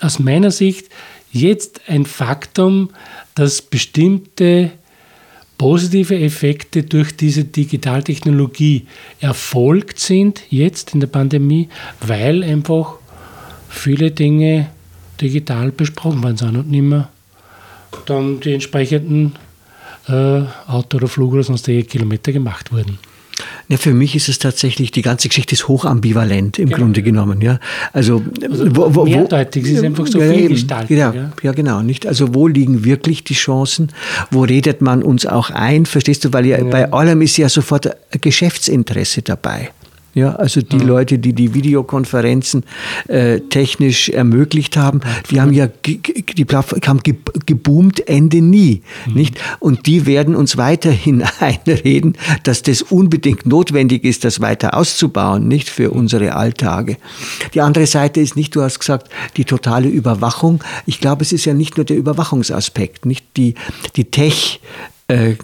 aus 0.00 0.18
meiner 0.18 0.50
Sicht 0.50 0.88
jetzt 1.30 1.82
ein 1.86 2.06
Faktum, 2.06 2.90
dass 3.34 3.62
bestimmte 3.62 4.72
positive 5.58 6.18
Effekte 6.18 6.82
durch 6.82 7.16
diese 7.16 7.44
Digitaltechnologie 7.44 8.86
erfolgt 9.20 10.00
sind, 10.00 10.42
jetzt 10.50 10.92
in 10.92 11.00
der 11.00 11.06
Pandemie, 11.06 11.68
weil 12.00 12.42
einfach 12.42 12.94
viele 13.68 14.10
Dinge 14.10 14.68
digital 15.20 15.70
besprochen 15.70 16.22
worden 16.22 16.36
sind 16.36 16.56
und 16.56 16.70
nicht 16.70 16.82
mehr 16.82 17.08
dann 18.06 18.40
die 18.40 18.54
entsprechenden 18.54 19.34
Auto 20.06 20.96
oder 20.96 21.08
Flug 21.08 21.32
oder 21.32 21.42
sonstige 21.42 21.84
Kilometer 21.84 22.32
gemacht 22.32 22.72
wurden. 22.72 22.98
Ja, 23.68 23.76
für 23.76 23.94
mich 23.94 24.14
ist 24.14 24.28
es 24.28 24.38
tatsächlich, 24.38 24.90
die 24.90 25.02
ganze 25.02 25.28
Geschichte 25.28 25.54
ist 25.54 25.68
hochambivalent 25.68 26.58
im 26.58 26.68
genau. 26.68 26.78
Grunde 26.78 27.02
genommen. 27.02 27.40
Ja. 27.40 27.58
Also, 27.92 28.22
also 28.42 28.76
wo, 28.76 28.94
wo, 28.94 29.04
mehrdeutig, 29.04 29.64
es 29.64 29.70
ist 29.70 29.84
einfach 29.84 30.06
so 30.06 30.20
ja, 30.20 30.32
vielgestaltig. 30.32 30.98
Ja, 30.98 31.12
ja. 31.12 31.32
ja, 31.42 31.52
genau. 31.52 31.82
Nicht? 31.82 32.06
Also 32.06 32.34
wo 32.34 32.46
liegen 32.48 32.84
wirklich 32.84 33.24
die 33.24 33.34
Chancen? 33.34 33.88
Wo 34.30 34.42
redet 34.42 34.82
man 34.82 35.02
uns 35.02 35.26
auch 35.26 35.50
ein? 35.50 35.86
Verstehst 35.86 36.24
du? 36.24 36.32
Weil 36.32 36.46
ja, 36.46 36.58
ja. 36.58 36.64
bei 36.64 36.92
allem 36.92 37.22
ist 37.22 37.36
ja 37.36 37.48
sofort 37.48 37.88
Geschäftsinteresse 38.20 39.22
dabei. 39.22 39.70
Ja, 40.14 40.34
also 40.34 40.60
die 40.60 40.76
mhm. 40.76 40.86
Leute, 40.86 41.18
die 41.18 41.32
die 41.32 41.54
Videokonferenzen 41.54 42.64
äh, 43.08 43.40
technisch 43.40 44.10
ermöglicht 44.10 44.76
haben, 44.76 45.00
die 45.30 45.40
haben 45.40 45.52
ja 45.52 45.68
die 45.68 46.44
Plattform 46.44 46.80
haben 46.86 47.00
geboomt 47.46 48.06
Ende 48.08 48.42
nie, 48.42 48.82
mhm. 49.06 49.14
nicht? 49.14 49.40
Und 49.58 49.86
die 49.86 50.04
werden 50.04 50.36
uns 50.36 50.56
weiterhin 50.58 51.22
einreden, 51.40 52.16
dass 52.42 52.62
das 52.62 52.82
unbedingt 52.82 53.46
notwendig 53.46 54.04
ist, 54.04 54.24
das 54.24 54.40
weiter 54.40 54.76
auszubauen, 54.76 55.48
nicht 55.48 55.70
für 55.70 55.90
mhm. 55.90 56.00
unsere 56.00 56.34
Alltage. 56.34 56.98
Die 57.54 57.62
andere 57.62 57.86
Seite 57.86 58.20
ist 58.20 58.36
nicht, 58.36 58.54
du 58.54 58.62
hast 58.62 58.80
gesagt, 58.80 59.10
die 59.36 59.46
totale 59.46 59.88
Überwachung. 59.88 60.62
Ich 60.84 61.00
glaube, 61.00 61.22
es 61.22 61.32
ist 61.32 61.46
ja 61.46 61.54
nicht 61.54 61.78
nur 61.78 61.86
der 61.86 61.96
Überwachungsaspekt, 61.96 63.06
nicht 63.06 63.24
die 63.36 63.54
die 63.96 64.10
Tech 64.10 64.60
äh, 65.08 65.34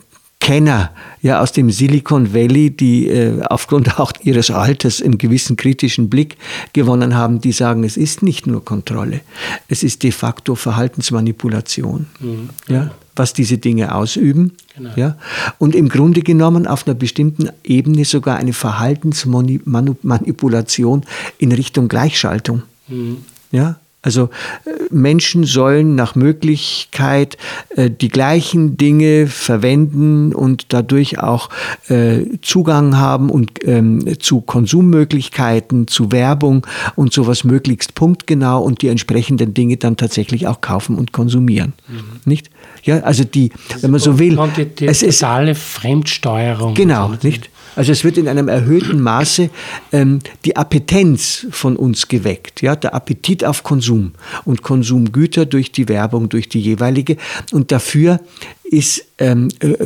Kenner 0.41 0.93
ja 1.23 1.41
aus 1.41 1.53
dem 1.53 1.71
Silicon 1.71 2.35
Valley, 2.35 2.71
die 2.71 3.09
äh, 3.09 3.41
aufgrund 3.43 4.01
auch 4.01 4.13
ihres 4.23 4.51
Alters 4.51 5.01
einen 5.03 5.19
gewissen 5.19 5.57
kritischen 5.57 6.09
Blick 6.11 6.37
gewonnen 6.73 7.15
haben, 7.15 7.41
die 7.41 7.53
sagen, 7.53 7.85
es 7.85 7.97
ist 7.97 8.23
nicht 8.23 8.45
nur 8.47 8.65
Kontrolle, 8.65 9.21
es 9.69 9.83
ist 9.83 10.03
de 10.03 10.13
facto 10.13 10.55
Verhaltensmanipulation, 10.55 12.07
mhm. 12.21 12.51
ja, 12.69 12.91
was 13.17 13.33
diese 13.33 13.57
Dinge 13.59 13.95
ausüben. 13.95 14.53
Genau. 14.77 14.91
Ja, 14.95 15.17
und 15.59 15.75
im 15.75 15.89
Grunde 15.89 16.21
genommen 16.23 16.67
auf 16.67 16.87
einer 16.87 16.95
bestimmten 16.95 17.49
Ebene 17.65 18.05
sogar 18.05 18.37
eine 18.37 18.53
Verhaltensmanipulation 18.53 21.05
in 21.39 21.53
Richtung 21.53 21.89
Gleichschaltung. 21.89 22.63
Mhm. 22.87 23.25
Ja, 23.51 23.81
also 24.09 24.31
äh, 24.65 24.71
Menschen 24.91 25.45
sollen 25.45 25.95
nach 25.95 26.15
Möglichkeit 26.15 27.37
äh, 27.77 27.91
die 27.91 28.09
gleichen 28.09 28.79
Dinge 28.79 29.27
verwenden 29.27 30.35
und 30.35 30.73
dadurch 30.73 31.19
auch 31.19 31.50
äh, 31.88 32.25
Zugang 32.41 32.97
haben 32.97 33.29
und 33.29 33.50
ähm, 33.65 34.19
zu 34.19 34.41
Konsummöglichkeiten, 34.41 35.88
zu 35.88 36.11
Werbung 36.11 36.67
und 36.97 37.12
sowas 37.12 37.45
möglichst 37.45 37.95
punktgenau 37.95 38.62
und 38.62 38.81
die 38.81 38.88
entsprechenden 38.88 39.53
Dinge 39.53 39.77
dann 39.77 39.99
tatsächlich 39.99 40.47
auch 40.47 40.62
kaufen 40.62 40.97
und 40.97 41.12
konsumieren. 41.12 41.75
Mhm. 41.87 42.21
Nicht? 42.25 42.49
Ja, 42.85 43.00
also 43.00 43.25
die, 43.25 43.53
wenn 43.83 43.91
man 43.91 44.00
so 44.00 44.19
will, 44.19 44.38
es 44.81 45.03
ist 45.03 45.19
totale 45.19 45.55
Fremdsteuerung. 45.55 46.73
Genau, 46.73 47.12
nicht? 47.23 47.50
Also 47.78 47.92
es 47.92 48.02
wird 48.02 48.18
in 48.18 48.26
einem 48.26 48.49
erhöhten 48.49 49.00
Maße 49.00 49.50
ähm, 49.92 50.18
die 50.44 50.56
Appetenz 50.56 51.47
von 51.52 51.76
uns 51.76 52.08
geweckt, 52.08 52.61
ja, 52.61 52.75
der 52.75 52.92
Appetit 52.92 53.44
auf 53.44 53.62
Konsum 53.62 54.14
und 54.44 54.62
Konsumgüter 54.62 55.47
durch 55.47 55.70
die 55.70 55.88
Werbung, 55.88 56.28
durch 56.28 56.49
die 56.49 56.58
jeweilige. 56.58 57.18
Und 57.52 57.70
dafür 57.70 58.18
ist 58.64 59.04
ähm, 59.18 59.50
äh, 59.61 59.76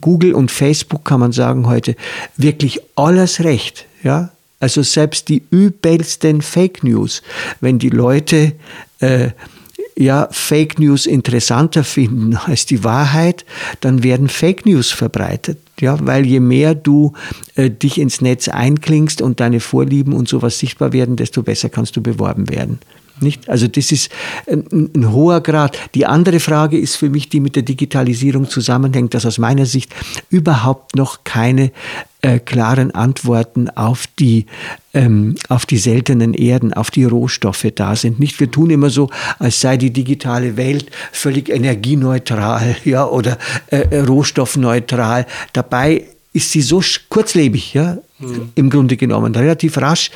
Google 0.00 0.32
und 0.32 0.52
Facebook, 0.52 1.04
kann 1.04 1.18
man 1.18 1.32
sagen 1.32 1.66
heute, 1.66 1.96
wirklich 2.36 2.78
alles 2.94 3.42
recht, 3.42 3.86
ja. 4.04 4.30
Also 4.60 4.84
selbst 4.84 5.28
die 5.28 5.42
übelsten 5.50 6.40
Fake 6.40 6.84
News, 6.84 7.20
wenn 7.60 7.80
die 7.80 7.90
Leute 7.90 8.52
äh, 9.00 9.30
ja, 9.96 10.28
Fake 10.30 10.78
News 10.78 11.06
interessanter 11.06 11.82
finden 11.82 12.36
als 12.44 12.64
die 12.64 12.84
Wahrheit, 12.84 13.44
dann 13.80 14.04
werden 14.04 14.28
Fake 14.28 14.66
News 14.66 14.92
verbreitet. 14.92 15.58
Ja, 15.80 15.98
weil 16.06 16.24
je 16.24 16.40
mehr 16.40 16.74
du 16.74 17.14
äh, 17.56 17.70
dich 17.70 17.98
ins 17.98 18.20
Netz 18.20 18.48
einklingst 18.48 19.20
und 19.20 19.40
deine 19.40 19.60
Vorlieben 19.60 20.12
und 20.12 20.28
sowas 20.28 20.58
sichtbar 20.58 20.92
werden, 20.92 21.16
desto 21.16 21.42
besser 21.42 21.68
kannst 21.68 21.96
du 21.96 22.02
beworben 22.02 22.48
werden. 22.48 22.78
Nicht? 23.20 23.48
Also 23.48 23.68
das 23.68 23.92
ist 23.92 24.10
ein, 24.46 24.90
ein, 24.94 25.12
hoher 25.12 25.40
Grad. 25.40 25.78
Die 25.94 26.06
andere 26.06 26.40
Frage 26.40 26.78
ist 26.78 26.96
für 26.96 27.10
mich, 27.10 27.28
die 27.28 27.40
mit 27.40 27.54
der 27.54 27.62
Digitalisierung 27.62 28.48
zusammenhängt, 28.48 29.14
dass 29.14 29.24
aus 29.24 29.38
meiner 29.38 29.66
Sicht 29.66 29.94
überhaupt 30.30 30.96
noch 30.96 31.22
keine 31.22 31.70
äh, 32.22 32.40
klaren 32.40 32.90
Antworten 32.90 33.70
auf 33.70 34.06
die, 34.18 34.46
ähm, 34.94 35.36
auf 35.48 35.64
die 35.64 35.78
seltenen 35.78 36.34
Erden, 36.34 36.72
auf 36.72 36.90
die 36.90 37.04
Rohstoffe 37.04 37.66
da 37.74 37.94
sind. 37.94 38.18
Nicht, 38.18 38.40
wir 38.40 38.50
tun 38.50 38.70
immer 38.70 38.90
so, 38.90 39.10
als 39.38 39.60
sei 39.60 39.76
die 39.76 39.92
digitale 39.92 40.56
Welt 40.56 40.90
völlig 41.12 41.50
energieneutral 41.50 42.76
ja, 42.84 43.06
oder 43.06 43.38
äh, 43.66 43.80
äh 43.90 44.00
rohstoffneutral. 44.00 45.26
Dabei 45.52 46.04
ist 46.34 46.50
sie 46.50 46.62
so 46.62 46.82
kurzlebig, 47.10 47.74
ja, 47.74 47.98
mhm. 48.18 48.50
im 48.56 48.68
Grunde 48.68 48.96
genommen, 48.96 49.34
relativ 49.36 49.78
rasch. 49.78 50.10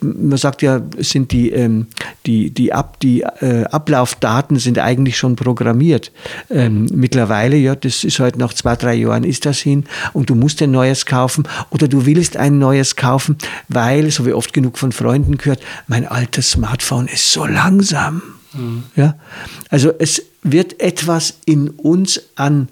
Man 0.00 0.38
sagt 0.38 0.62
ja, 0.62 0.80
sind 0.98 1.32
die, 1.32 1.50
ähm, 1.50 1.88
die, 2.24 2.50
die, 2.50 2.72
Ab, 2.72 3.00
die 3.00 3.22
äh, 3.22 3.64
Ablaufdaten 3.64 4.60
sind 4.60 4.78
eigentlich 4.78 5.18
schon 5.18 5.34
programmiert. 5.34 6.12
Ähm, 6.50 6.86
mittlerweile, 6.94 7.56
ja, 7.56 7.74
das 7.74 8.04
ist 8.04 8.20
halt 8.20 8.36
nach 8.36 8.54
zwei, 8.54 8.76
drei 8.76 8.94
Jahren 8.94 9.24
ist 9.24 9.44
das 9.44 9.58
hin 9.58 9.84
und 10.12 10.30
du 10.30 10.36
musst 10.36 10.62
ein 10.62 10.70
neues 10.70 11.04
kaufen 11.04 11.48
oder 11.70 11.88
du 11.88 12.06
willst 12.06 12.36
ein 12.36 12.60
neues 12.60 12.94
kaufen, 12.94 13.36
weil, 13.68 14.12
so 14.12 14.24
wie 14.24 14.32
oft 14.32 14.52
genug 14.52 14.78
von 14.78 14.92
Freunden 14.92 15.36
gehört, 15.36 15.60
mein 15.88 16.06
altes 16.06 16.52
Smartphone 16.52 17.08
ist 17.08 17.32
so 17.32 17.44
langsam. 17.44 18.22
Mhm. 18.52 18.84
Ja? 18.94 19.16
Also 19.68 19.92
es 19.98 20.22
wird 20.44 20.80
etwas 20.80 21.38
in 21.44 21.70
uns 21.70 22.20
an 22.36 22.68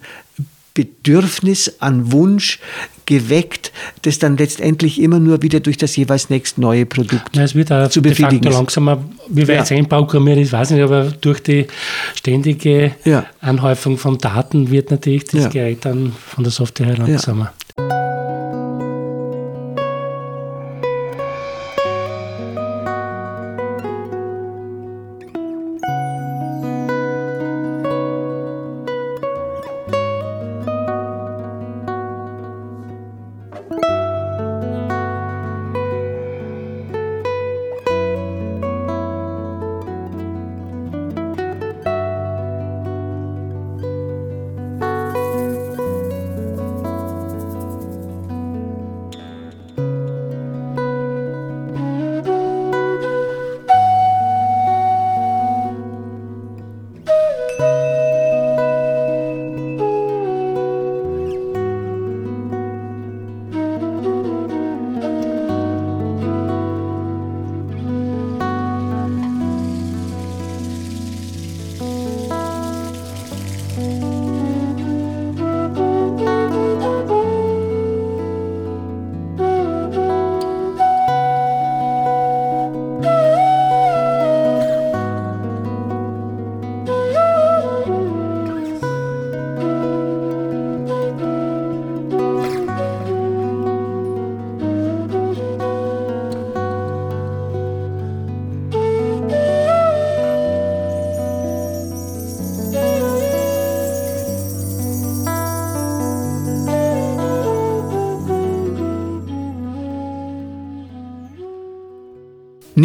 Bedürfnis, 0.75 1.77
an 1.79 2.11
Wunsch 2.11 2.59
geweckt, 3.07 3.71
das 4.03 4.19
dann 4.19 4.37
letztendlich 4.37 5.01
immer 5.01 5.19
nur 5.19 5.41
wieder 5.41 5.59
durch 5.59 5.77
das 5.77 5.95
jeweils 5.95 6.29
nächst 6.29 6.57
neue 6.57 6.85
Produkt 6.85 7.31
Na, 7.35 7.43
es 7.43 7.55
wird 7.55 7.71
auch 7.71 7.87
zu 7.89 8.01
de 8.01 8.11
befriedigen 8.11 8.43
facto 8.43 8.57
langsamer, 8.57 9.03
wie 9.29 9.47
wir 9.47 9.55
Ja. 9.55 9.61
jetzt 9.61 9.71
einprogrammiert, 9.71 10.37
ich 10.39 10.51
weiß 10.51 10.71
nicht, 10.71 10.81
aber 10.83 11.05
durch 11.21 11.41
die 11.41 11.65
ständige 12.15 12.91
Ja. 13.05 13.25
Anhäufung 13.41 13.97
von 13.97 14.17
Daten 14.17 14.69
wird 14.69 14.91
natürlich 14.91 15.25
das 15.25 15.43
Ja. 15.45 15.49
Gerät 15.49 15.85
dann 15.85 16.13
von 16.27 16.43
der 16.43 16.51
Software 16.51 16.87
her 16.87 16.97
langsamer. 16.97 17.53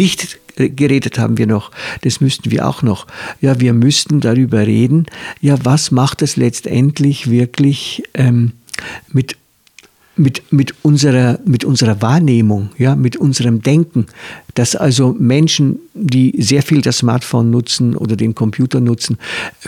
Nicht 0.01 0.39
geredet 0.55 1.17
haben 1.19 1.37
wir 1.37 1.47
noch, 1.47 1.71
das 2.01 2.21
müssten 2.21 2.51
wir 2.51 2.67
auch 2.67 2.81
noch. 2.81 3.07
Ja, 3.39 3.59
wir 3.59 3.73
müssten 3.73 4.19
darüber 4.19 4.65
reden, 4.65 5.05
ja, 5.39 5.55
was 5.63 5.91
macht 5.91 6.21
es 6.21 6.35
letztendlich 6.35 7.29
wirklich 7.29 8.03
ähm, 8.13 8.53
mit 9.11 9.37
mit, 10.17 10.51
mit, 10.51 10.75
unserer, 10.83 11.39
mit 11.45 11.63
unserer 11.63 12.01
Wahrnehmung, 12.01 12.69
ja, 12.77 12.95
mit 12.95 13.15
unserem 13.15 13.61
Denken, 13.61 14.07
dass 14.53 14.75
also 14.75 15.15
Menschen, 15.17 15.79
die 15.93 16.35
sehr 16.37 16.61
viel 16.61 16.81
das 16.81 16.97
Smartphone 16.97 17.49
nutzen 17.49 17.95
oder 17.95 18.17
den 18.17 18.35
Computer 18.35 18.81
nutzen, 18.81 19.17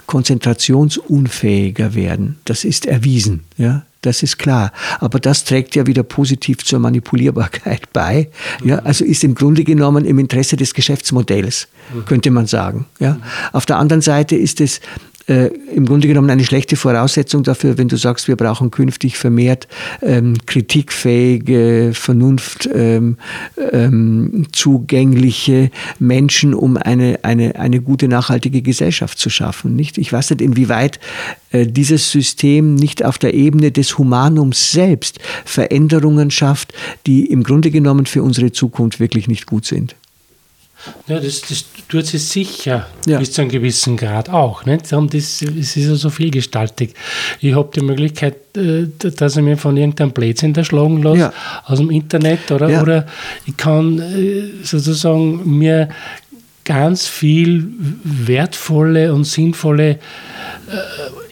konzentrationsunfähiger 0.06 1.96
werden. 1.96 2.38
Das 2.46 2.66
ist 2.66 2.86
erwiesen, 2.86 3.46
ja. 3.58 3.86
Das 4.04 4.22
ist 4.22 4.38
klar. 4.38 4.72
Aber 5.00 5.20
das 5.20 5.46
trägt 5.46 5.76
ja 5.76 5.88
wieder 5.88 6.04
positiv 6.04 6.64
zur 6.64 6.80
Manipulierbarkeit 6.80 7.92
bei. 7.94 8.30
Ja, 8.64 8.80
also 8.80 9.06
ist 9.06 9.24
im 9.24 9.34
Grunde 9.34 9.64
genommen 9.64 10.06
im 10.06 10.20
Interesse 10.20 10.58
des 10.58 10.74
Geschäftsmodells, 10.74 11.70
könnte 12.06 12.30
man 12.30 12.46
sagen. 12.46 12.86
Ja. 13.00 13.18
Auf 13.54 13.66
der 13.66 13.78
anderen 13.78 14.02
Seite 14.02 14.36
ist 14.36 14.60
es 14.60 14.82
äh, 15.28 15.48
im 15.74 15.86
Grunde 15.86 16.08
genommen 16.08 16.30
eine 16.30 16.44
schlechte 16.44 16.76
Voraussetzung 16.76 17.44
dafür, 17.44 17.78
wenn 17.78 17.88
du 17.88 17.98
sagst, 17.98 18.28
wir 18.28 18.36
brauchen 18.36 18.72
künftig 18.72 19.18
vermehrt 19.18 19.68
ähm, 20.02 20.36
kritikfähige, 20.46 21.92
Vernunft 21.94 22.70
ähm, 22.74 23.18
ähm, 23.72 24.48
zugängliche 24.52 25.72
Menschen, 26.00 26.54
um 26.54 26.78
eine, 26.78 27.20
eine, 27.24 27.56
eine 27.56 27.82
gute, 27.82 28.08
nachhaltige 28.08 28.62
Gesellschaft 28.62 29.18
zu 29.18 29.30
schaffen. 29.30 29.76
Nicht? 29.76 29.98
Ich 29.98 30.12
weiß 30.12 30.32
nicht, 30.32 30.42
inwieweit 30.42 31.00
äh, 31.52 31.66
dieses 31.66 32.12
System 32.12 32.76
nicht 32.76 33.06
auf 33.06 33.18
der 33.18 33.34
Ebene 33.34 33.72
des 33.72 33.98
Humanums 33.98 34.72
selbst 34.72 35.20
Veränderungen 35.46 36.32
schafft, 36.32 36.74
die 37.08 37.26
im 37.28 37.44
Grunde 37.44 37.72
genommen 37.72 38.06
für 38.06 38.24
unsere 38.24 38.52
Zukunft 38.52 39.00
wirklich 39.00 39.28
nicht 39.28 39.46
gut 39.46 39.66
sind. 39.66 39.96
Ja, 41.08 41.20
das, 41.20 41.42
das 41.42 41.66
tut 41.88 42.06
sie 42.06 42.18
sicher 42.18 42.88
Ja. 43.06 43.20
bis 43.20 43.32
zu 43.32 43.42
einem 43.42 43.52
gewissen 43.52 43.96
Grad 43.98 44.30
auch. 44.30 44.66
Nicht? 44.66 44.92
Darum, 44.92 45.10
das, 45.10 45.42
es 45.42 45.76
ist 45.78 45.86
ja 45.88 45.96
so 45.96 46.10
vielgestaltig. 46.10 46.94
Ich 47.40 47.56
habe 47.56 47.70
die 47.74 47.82
Möglichkeit, 47.86 48.36
äh, 48.58 48.88
dass 49.00 49.38
ich 49.38 49.44
mir 49.44 49.58
von 49.58 49.78
irgendeinem 49.78 50.12
Blödsinn 50.12 50.54
erschlagen 50.56 51.02
lasse 51.04 51.20
Ja. 51.20 51.34
aus 51.66 51.78
dem 51.80 51.90
Internet 51.90 52.52
oder, 52.52 52.70
Ja. 52.70 52.82
oder 52.82 53.06
ich 53.46 53.56
kann 53.56 54.00
äh, 54.00 54.44
sozusagen 54.64 55.58
mir 55.58 55.90
ganz 56.66 57.08
viel 57.08 57.68
wertvolle 58.04 59.14
und 59.14 59.24
sinnvolle 59.26 59.90
äh, 59.92 59.98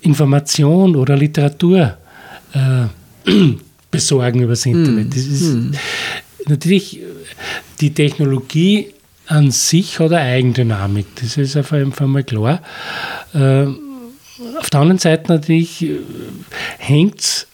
Information 0.02 0.96
oder 0.96 1.16
Literatur 1.18 1.98
besorgen 3.92 4.42
übers 4.42 4.66
Internet. 4.66 5.12
Das 5.12 5.26
ist 5.26 5.56
natürlich 6.48 7.00
äh, 7.00 7.06
die 7.80 7.94
Technologie 7.94 8.88
an 9.32 9.50
sich 9.50 10.00
hat 10.00 10.12
eine 10.12 10.20
Eigendynamik. 10.20 11.06
Das 11.16 11.38
ist 11.38 11.56
auf 11.56 11.72
jeden 11.72 11.94
Fall 11.94 12.08
mal 12.08 12.24
klar. 12.24 12.62
Äh, 13.34 13.66
auf 14.60 14.70
der 14.70 14.80
anderen 14.80 15.00
Seite 15.00 15.32
natürlich 15.32 15.86
hängt 16.78 17.22
es 17.22 17.48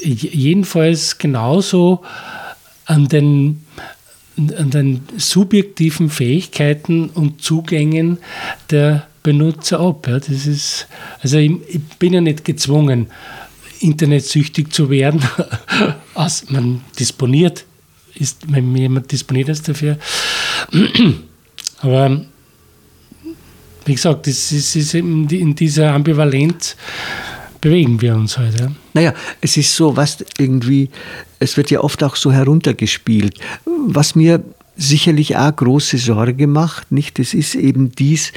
jedenfalls 0.00 1.18
genauso 1.18 2.02
an 2.86 3.06
den, 3.06 3.64
an 4.36 4.70
den 4.70 5.02
subjektiven 5.16 6.10
Fähigkeiten 6.10 7.10
und 7.10 7.42
Zugängen 7.42 8.18
der 8.70 9.06
Benutzer 9.22 9.78
ab. 9.78 10.08
Das 10.08 10.28
ist, 10.28 10.88
also 11.22 11.38
ich, 11.38 11.60
bin 11.98 12.14
ja 12.14 12.20
nicht 12.20 12.44
gezwungen, 12.44 13.08
internetsüchtig 13.78 14.72
zu 14.72 14.90
werden. 14.90 15.22
Aus, 16.14 16.50
man 16.50 16.80
disponiert, 16.98 17.64
ist, 18.14 18.50
wenn 18.52 18.74
jemand 18.76 19.10
disponiert 19.12 19.48
ist 19.48 19.68
dafür. 19.68 19.96
Aber 21.80 22.24
wie 23.84 23.94
gesagt, 23.94 24.26
das 24.26 24.52
ist, 24.52 24.76
ist 24.76 24.94
in, 24.94 25.26
die- 25.26 25.40
in 25.40 25.54
dieser 25.54 25.92
Ambivalenz 25.92 26.76
bewegen 27.60 28.00
wir 28.00 28.14
uns 28.14 28.36
halt. 28.38 28.58
Ja. 28.60 28.70
Naja, 28.94 29.14
es 29.40 29.56
ist 29.56 29.74
so, 29.74 29.96
was 29.96 30.24
irgendwie, 30.38 30.88
es 31.38 31.56
wird 31.56 31.70
ja 31.70 31.80
oft 31.80 32.02
auch 32.02 32.16
so 32.16 32.30
heruntergespielt. 32.32 33.38
Was 33.88 34.14
mir 34.14 34.42
sicherlich 34.80 35.36
auch 35.36 35.54
große 35.54 35.98
Sorge 35.98 36.46
macht, 36.46 36.90
nicht? 36.90 37.18
Das 37.18 37.34
ist 37.34 37.54
eben 37.54 37.92
dies, 37.92 38.32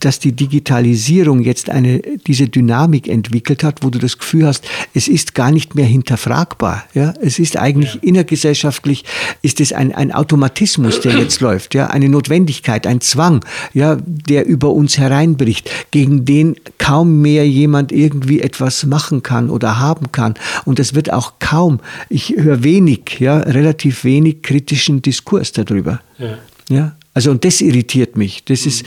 dass 0.00 0.18
die 0.18 0.32
Digitalisierung 0.32 1.40
jetzt 1.40 1.70
eine, 1.70 2.00
diese 2.26 2.48
Dynamik 2.48 3.06
entwickelt 3.06 3.62
hat, 3.62 3.82
wo 3.82 3.90
du 3.90 3.98
das 3.98 4.18
Gefühl 4.18 4.46
hast, 4.46 4.64
es 4.94 5.08
ist 5.08 5.34
gar 5.34 5.50
nicht 5.50 5.74
mehr 5.74 5.84
hinterfragbar. 5.84 6.84
Ja? 6.94 7.12
Es 7.20 7.38
ist 7.38 7.56
eigentlich 7.56 8.02
innergesellschaftlich, 8.02 9.04
ist 9.42 9.60
es 9.60 9.72
ein, 9.72 9.94
ein 9.94 10.10
Automatismus, 10.10 11.00
der 11.00 11.18
jetzt 11.18 11.40
läuft, 11.42 11.74
ja? 11.74 11.88
eine 11.88 12.08
Notwendigkeit, 12.08 12.86
ein 12.86 13.00
Zwang, 13.00 13.44
ja? 13.72 13.98
der 14.04 14.46
über 14.46 14.70
uns 14.70 14.98
hereinbricht, 14.98 15.70
gegen 15.90 16.24
den 16.24 16.56
kaum 16.78 17.20
mehr 17.20 17.46
jemand 17.46 17.92
irgendwie 17.92 18.40
etwas 18.40 18.86
machen 18.86 19.22
kann 19.22 19.50
oder 19.50 19.78
haben 19.78 20.12
kann. 20.12 20.34
Und 20.64 20.78
es 20.78 20.94
wird 20.94 21.12
auch 21.12 21.34
kaum, 21.38 21.80
ich 22.08 22.34
höre 22.36 22.64
wenig, 22.64 23.18
ja, 23.18 23.38
relativ 23.38 24.04
wenig 24.04 24.42
kritischen 24.42 25.02
Diskurs 25.02 25.52
darüber. 25.74 26.00
Ja. 26.18 26.38
Ja, 26.70 26.96
also 27.12 27.30
und 27.30 27.44
das 27.44 27.60
irritiert 27.60 28.16
mich. 28.16 28.42
Das 28.44 28.64
ist 28.64 28.84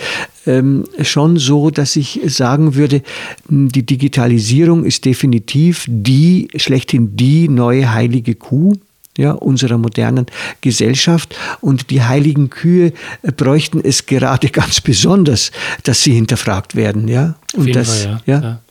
ähm, 0.48 0.86
schon 1.04 1.38
so, 1.38 1.70
dass 1.70 1.96
ich 1.96 2.20
sagen 2.26 2.74
würde, 2.74 3.04
m, 3.50 3.70
die 3.70 3.86
Digitalisierung 3.86 4.84
ist 4.84 5.06
definitiv 5.06 5.86
die, 5.88 6.48
schlechthin 6.56 7.16
die 7.16 7.48
neue 7.50 7.94
heilige 7.94 8.36
Kuh. 8.36 8.74
Ja, 9.20 9.32
unserer 9.32 9.80
modernen 9.80 10.28
Gesellschaft. 10.62 11.36
Und 11.60 11.90
die 11.90 12.04
heiligen 12.04 12.52
Kühe 12.52 12.94
äh, 13.24 13.32
bräuchten 13.32 13.82
es 13.84 14.06
gerade 14.06 14.50
ganz 14.52 14.80
besonders, 14.80 15.52
dass 15.84 16.04
sie 16.04 16.14
hinterfragt 16.14 16.76
werden. 16.76 17.08
Ja? 17.08 17.36
Und 17.56 17.76
das, 17.76 18.04
Fall, 18.04 18.22
ja. 18.28 18.42
ja. 18.42 18.62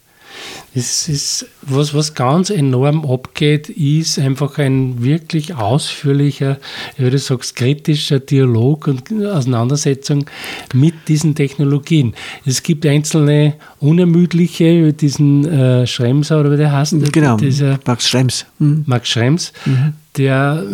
Es 0.76 1.08
ist, 1.08 1.46
was, 1.62 1.94
was 1.94 2.12
ganz 2.12 2.50
enorm 2.50 3.10
abgeht, 3.10 3.70
ist 3.70 4.18
einfach 4.18 4.58
ein 4.58 5.02
wirklich 5.02 5.54
ausführlicher, 5.54 6.58
ich 6.96 6.98
würde 6.98 7.16
sagen, 7.16 7.40
kritischer 7.54 8.20
Dialog 8.20 8.86
und 8.86 9.10
Auseinandersetzung 9.10 10.26
mit 10.74 11.08
diesen 11.08 11.34
Technologien. 11.34 12.14
Es 12.44 12.62
gibt 12.62 12.84
einzelne 12.84 13.54
unermüdliche, 13.80 14.92
diesen 14.92 15.46
äh, 15.46 15.86
Schremser 15.86 16.40
oder 16.40 16.52
wie 16.52 16.58
der 16.58 16.72
heißt. 16.72 16.94
Genau, 17.10 17.38
dieser, 17.38 17.78
Max 17.86 18.06
Schrems. 18.06 18.44
Mhm. 18.58 18.84
Max 18.86 19.08
Schrems, 19.08 19.54
mhm. 19.64 19.94
Der 20.16 20.64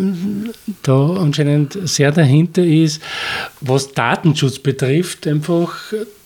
da 0.83 1.15
anscheinend 1.15 1.77
sehr 1.87 2.11
dahinter 2.11 2.63
ist, 2.63 3.01
was 3.61 3.93
Datenschutz 3.93 4.59
betrifft, 4.59 5.27
einfach 5.27 5.73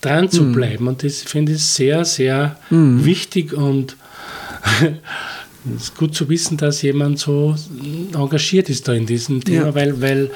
dran 0.02 0.30
zu 0.30 0.44
mhm. 0.44 0.54
bleiben. 0.54 0.88
Und 0.88 1.04
das 1.04 1.22
finde 1.24 1.54
ich 1.54 1.64
sehr, 1.64 2.06
sehr 2.06 2.58
mhm. 2.70 3.04
wichtig 3.06 3.54
und 3.54 3.96
es 5.76 5.84
ist 5.84 5.98
gut 5.98 6.16
zu 6.16 6.30
wissen, 6.30 6.58
dass 6.58 6.82
jemand 6.82 7.20
so 7.20 7.56
engagiert 8.14 8.70
ist 8.70 8.88
da 8.88 8.94
in 8.94 9.06
diesem 9.06 9.44
Thema, 9.44 9.68
ja. 9.68 9.76
weil, 9.76 10.02
weil 10.02 10.32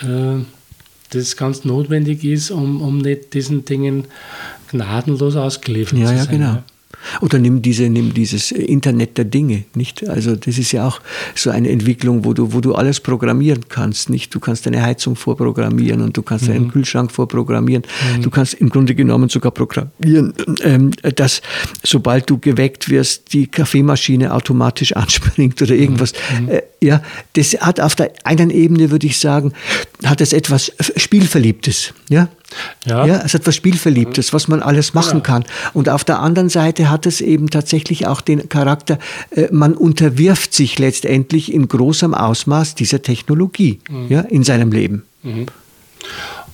äh, 0.00 0.44
das 1.10 1.36
ganz 1.36 1.64
notwendig 1.64 2.24
ist, 2.24 2.50
um, 2.50 2.80
um 2.80 2.98
nicht 2.98 3.34
diesen 3.34 3.64
Dingen 3.64 4.04
gnadenlos 4.70 5.36
ausgeliefert 5.36 5.98
ja, 5.98 6.06
zu 6.06 6.16
sein. 6.16 6.18
Ja, 6.18 6.24
genau. 6.24 6.62
Oder 7.20 7.38
nimm, 7.38 7.62
diese, 7.62 7.88
nimm 7.88 8.14
dieses 8.14 8.52
Internet 8.52 9.18
der 9.18 9.24
Dinge, 9.24 9.64
nicht? 9.74 10.08
Also 10.08 10.36
das 10.36 10.58
ist 10.58 10.72
ja 10.72 10.86
auch 10.86 11.00
so 11.34 11.50
eine 11.50 11.70
Entwicklung, 11.70 12.24
wo 12.24 12.32
du, 12.32 12.52
wo 12.52 12.60
du 12.60 12.74
alles 12.74 13.00
programmieren 13.00 13.68
kannst, 13.68 14.10
nicht? 14.10 14.34
Du 14.34 14.40
kannst 14.40 14.66
deine 14.66 14.82
Heizung 14.82 15.16
vorprogrammieren 15.16 16.00
und 16.02 16.16
du 16.16 16.22
kannst 16.22 16.48
mhm. 16.48 16.52
deinen 16.52 16.70
Kühlschrank 16.70 17.10
vorprogrammieren. 17.10 17.84
Mhm. 18.16 18.22
Du 18.22 18.30
kannst 18.30 18.54
im 18.54 18.68
Grunde 18.68 18.94
genommen 18.94 19.28
sogar 19.28 19.52
programmieren, 19.52 20.34
ähm, 20.62 20.90
dass 21.16 21.42
sobald 21.82 22.28
du 22.28 22.38
geweckt 22.38 22.88
wirst, 22.88 23.32
die 23.32 23.46
Kaffeemaschine 23.46 24.32
automatisch 24.32 24.96
anspringt 24.96 25.60
oder 25.62 25.74
irgendwas. 25.74 26.12
Mhm. 26.40 26.48
Äh, 26.48 26.62
ja, 26.82 27.02
das 27.34 27.52
hat 27.60 27.80
auf 27.80 27.94
der 27.94 28.12
einen 28.24 28.50
Ebene, 28.50 28.90
würde 28.90 29.06
ich 29.06 29.18
sagen, 29.18 29.52
hat 30.04 30.20
es 30.20 30.32
etwas 30.32 30.72
Spielverliebtes, 30.96 31.92
ja? 32.08 32.28
Ja. 32.86 33.06
ja, 33.06 33.22
es 33.24 33.34
hat 33.34 33.46
was 33.46 33.54
Spielverliebtes, 33.54 34.32
was 34.32 34.48
man 34.48 34.62
alles 34.62 34.94
machen 34.94 35.18
ja. 35.18 35.24
kann. 35.24 35.44
Und 35.72 35.88
auf 35.88 36.04
der 36.04 36.20
anderen 36.20 36.48
Seite 36.48 36.90
hat 36.90 37.06
es 37.06 37.20
eben 37.20 37.50
tatsächlich 37.50 38.06
auch 38.06 38.20
den 38.20 38.48
Charakter, 38.48 38.98
äh, 39.30 39.48
man 39.52 39.74
unterwirft 39.74 40.54
sich 40.54 40.78
letztendlich 40.78 41.52
in 41.52 41.68
großem 41.68 42.14
Ausmaß 42.14 42.74
dieser 42.74 43.02
Technologie 43.02 43.80
mhm. 43.88 44.06
ja, 44.08 44.20
in 44.20 44.44
seinem 44.44 44.72
Leben. 44.72 45.04
Mhm. 45.22 45.46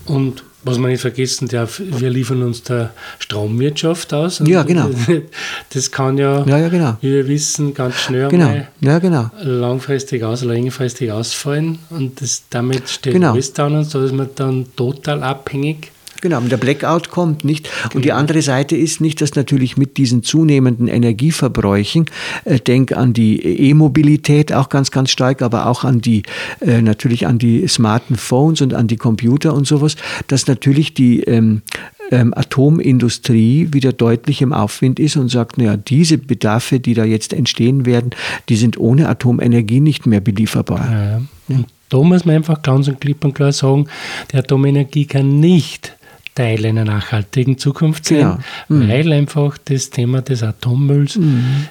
Und 0.07 0.45
was 0.67 0.79
man 0.79 0.91
nicht 0.91 1.01
vergessen 1.01 1.47
darf, 1.47 1.81
wir 1.81 2.11
liefern 2.11 2.43
uns 2.43 2.63
der 2.65 2.91
Stromwirtschaft 3.21 4.13
aus. 4.13 4.43
ja, 4.45 4.65
genau. 4.65 4.91
Das 5.73 5.91
kann 5.91 6.19
ja, 6.19 6.45
ja, 6.45 6.59
ja 6.59 6.69
genau. 6.69 6.97
wie 7.01 7.13
wir 7.13 7.29
wissen, 7.29 7.73
ganz 7.73 7.95
schnell 7.95 8.29
genau. 8.29 8.53
ja, 8.81 8.99
genau. 8.99 9.31
langfristig 9.43 10.25
aus, 10.25 10.43
längerfristig 10.43 11.13
ausfallen. 11.13 11.79
Und 11.91 12.21
das, 12.21 12.43
damit 12.51 12.89
steht 12.89 13.13
genau. 13.13 13.33
alles 13.33 13.53
dann 13.53 13.77
und 13.77 13.85
so 13.85 14.03
ist 14.03 14.13
man 14.13 14.29
dann 14.35 14.67
total 14.75 15.23
abhängig 15.23 15.93
Genau, 16.27 16.39
und 16.39 16.51
der 16.51 16.57
Blackout 16.57 17.11
kommt 17.11 17.45
nicht. 17.45 17.71
Und 17.95 18.05
die 18.05 18.09
genau. 18.09 18.19
andere 18.19 18.43
Seite 18.43 18.77
ist 18.77 19.01
nicht, 19.01 19.21
dass 19.21 19.37
natürlich 19.37 19.77
mit 19.77 19.97
diesen 19.97 20.25
zunehmenden 20.25 20.89
Energieverbräuchen, 20.89 22.07
äh, 22.45 22.59
denk 22.59 22.91
an 22.91 23.13
die 23.13 23.41
E-Mobilität 23.41 24.53
auch 24.53 24.69
ganz, 24.69 24.91
ganz 24.91 25.11
stark, 25.11 25.41
aber 25.41 25.67
auch 25.67 25.85
an 25.85 26.01
die, 26.01 26.25
äh, 26.59 26.83
natürlich 26.83 27.29
an 27.29 27.39
die 27.39 27.69
smarten 27.69 28.17
Phones 28.17 28.61
und 28.61 28.75
an 28.75 28.89
die 28.89 28.97
Computer 28.97 29.55
und 29.55 29.69
sowas, 29.69 29.95
dass 30.27 30.49
natürlich 30.49 30.95
die 30.95 31.21
ähm, 31.21 31.63
ähm, 32.11 32.35
Atomindustrie 32.35 33.69
wieder 33.71 33.93
deutlich 33.93 34.43
im 34.43 34.53
Aufwind 34.53 34.99
ist 34.99 35.17
und 35.17 35.29
sagt, 35.29 35.59
naja, 35.59 35.77
diese 35.77 36.19
Bedarfe, 36.19 36.81
die 36.81 36.95
da 36.95 37.05
jetzt 37.05 37.35
entstehen 37.35 37.87
werden, 37.87 38.11
die 38.49 38.57
sind 38.57 38.81
ohne 38.81 39.09
Atomenergie 39.09 39.79
nicht 39.79 40.07
mehr 40.07 40.21
belieferbar. 40.21 40.91
Ja, 40.91 41.21
ja. 41.55 41.65
Da 41.89 41.99
muss 41.99 42.25
man 42.25 42.35
einfach 42.35 42.63
ganz 42.63 42.89
und 42.89 43.01
klipp 43.01 43.25
und 43.25 43.35
klar 43.35 43.53
sagen, 43.53 43.87
die 44.33 44.37
Atomenergie 44.37 45.05
kann 45.05 45.39
nicht 45.39 45.96
Teil 46.37 46.65
einer 46.67 46.85
nachhaltigen 46.85 47.59
Zukunft 47.59 48.05
sein, 48.07 48.19
genau. 48.19 48.39
mhm. 48.69 48.89
weil 48.89 49.13
einfach 49.13 49.59
das 49.65 49.91
Thema 49.91 50.23
des 50.23 50.43
Atommülls 50.45 51.17
mhm. 51.17 51.67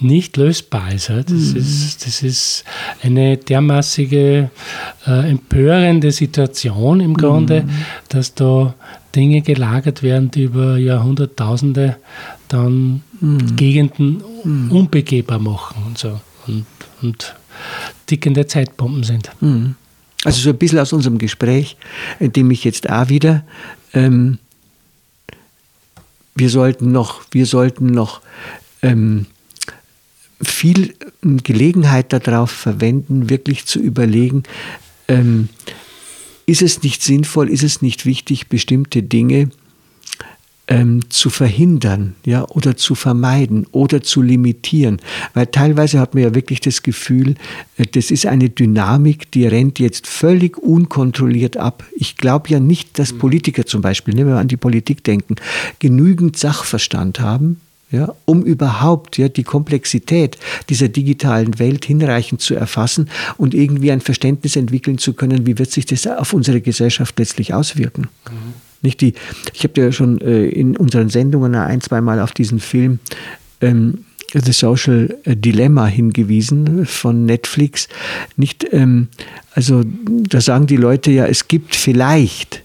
nicht 0.00 0.36
lösbar 0.36 0.92
ist. 0.92 1.08
Das, 1.08 1.28
mhm. 1.28 1.56
ist. 1.56 2.04
das 2.04 2.22
ist 2.22 2.64
eine 3.02 3.38
dermaßige 3.38 4.50
äh, 5.06 5.30
empörende 5.30 6.10
Situation 6.10 7.00
im 7.00 7.14
Grunde, 7.14 7.62
mhm. 7.62 7.70
dass 8.10 8.34
da 8.34 8.74
Dinge 9.14 9.40
gelagert 9.40 10.02
werden, 10.02 10.30
die 10.30 10.42
über 10.42 10.76
Jahrhunderttausende 10.76 11.96
dann 12.48 13.02
mhm. 13.20 13.56
Gegenden 13.56 14.22
mhm. 14.42 14.72
unbegehbar 14.72 15.38
machen 15.38 15.82
und 15.86 15.96
so. 15.96 16.20
Und, 16.46 16.66
und 17.02 17.34
tickende 18.06 18.46
Zeitbomben 18.46 19.04
sind. 19.04 19.30
Also 20.24 20.40
so 20.40 20.50
ein 20.50 20.58
bisschen 20.58 20.78
aus 20.78 20.92
unserem 20.92 21.18
Gespräch, 21.18 21.76
in 22.18 22.32
dem 22.32 22.50
ich 22.50 22.64
jetzt 22.64 22.90
auch 22.90 23.08
wieder 23.08 23.44
ähm, 23.92 24.38
wir 26.34 26.50
sollten 26.50 26.92
noch, 26.92 27.22
wir 27.32 27.46
sollten 27.46 27.86
noch 27.86 28.20
ähm, 28.82 29.26
viel 30.40 30.94
Gelegenheit 31.22 32.12
darauf 32.12 32.50
verwenden, 32.50 33.28
wirklich 33.28 33.66
zu 33.66 33.80
überlegen, 33.80 34.44
ähm, 35.08 35.48
ist 36.46 36.62
es 36.62 36.82
nicht 36.82 37.02
sinnvoll, 37.02 37.50
ist 37.50 37.64
es 37.64 37.82
nicht 37.82 38.06
wichtig, 38.06 38.48
bestimmte 38.48 39.02
Dinge 39.02 39.50
ähm, 40.68 41.00
zu 41.08 41.30
verhindern 41.30 42.14
ja, 42.24 42.46
oder 42.46 42.76
zu 42.76 42.94
vermeiden 42.94 43.66
oder 43.72 44.02
zu 44.02 44.22
limitieren. 44.22 45.00
Weil 45.34 45.46
teilweise 45.46 45.98
hat 45.98 46.14
man 46.14 46.22
ja 46.22 46.34
wirklich 46.34 46.60
das 46.60 46.82
Gefühl, 46.82 47.34
äh, 47.78 47.86
das 47.86 48.10
ist 48.10 48.26
eine 48.26 48.50
Dynamik, 48.50 49.30
die 49.32 49.46
rennt 49.46 49.78
jetzt 49.78 50.06
völlig 50.06 50.58
unkontrolliert 50.58 51.56
ab. 51.56 51.84
Ich 51.96 52.16
glaube 52.16 52.50
ja 52.50 52.60
nicht, 52.60 52.98
dass 52.98 53.14
mhm. 53.14 53.18
Politiker 53.18 53.66
zum 53.66 53.80
Beispiel, 53.80 54.14
ne, 54.14 54.20
wenn 54.20 54.34
wir 54.34 54.38
an 54.38 54.48
die 54.48 54.56
Politik 54.56 55.02
denken, 55.02 55.36
genügend 55.78 56.36
Sachverstand 56.36 57.20
haben, 57.20 57.60
ja, 57.90 58.14
um 58.26 58.42
überhaupt 58.42 59.16
ja, 59.16 59.30
die 59.30 59.44
Komplexität 59.44 60.36
dieser 60.68 60.88
digitalen 60.88 61.58
Welt 61.58 61.86
hinreichend 61.86 62.42
zu 62.42 62.54
erfassen 62.54 63.08
und 63.38 63.54
irgendwie 63.54 63.90
ein 63.90 64.02
Verständnis 64.02 64.56
entwickeln 64.56 64.98
zu 64.98 65.14
können, 65.14 65.46
wie 65.46 65.58
wird 65.58 65.70
sich 65.70 65.86
das 65.86 66.06
auf 66.06 66.34
unsere 66.34 66.60
Gesellschaft 66.60 67.18
letztlich 67.18 67.54
auswirken. 67.54 68.08
Mhm. 68.30 68.67
Nicht 68.82 69.00
die, 69.00 69.14
ich 69.54 69.64
habe 69.64 69.80
ja 69.80 69.92
schon 69.92 70.20
äh, 70.20 70.46
in 70.46 70.76
unseren 70.76 71.08
Sendungen 71.08 71.54
ein, 71.54 71.80
zwei 71.80 72.00
Mal 72.00 72.20
auf 72.20 72.32
diesen 72.32 72.60
Film 72.60 73.00
ähm, 73.60 74.04
The 74.32 74.52
Social 74.52 75.16
Dilemma 75.24 75.86
hingewiesen 75.86 76.84
von 76.84 77.24
Netflix. 77.24 77.88
Nicht, 78.36 78.66
ähm, 78.72 79.08
also 79.52 79.82
da 79.84 80.40
sagen 80.40 80.66
die 80.66 80.76
Leute 80.76 81.10
ja, 81.10 81.26
es 81.26 81.48
gibt 81.48 81.74
vielleicht 81.74 82.62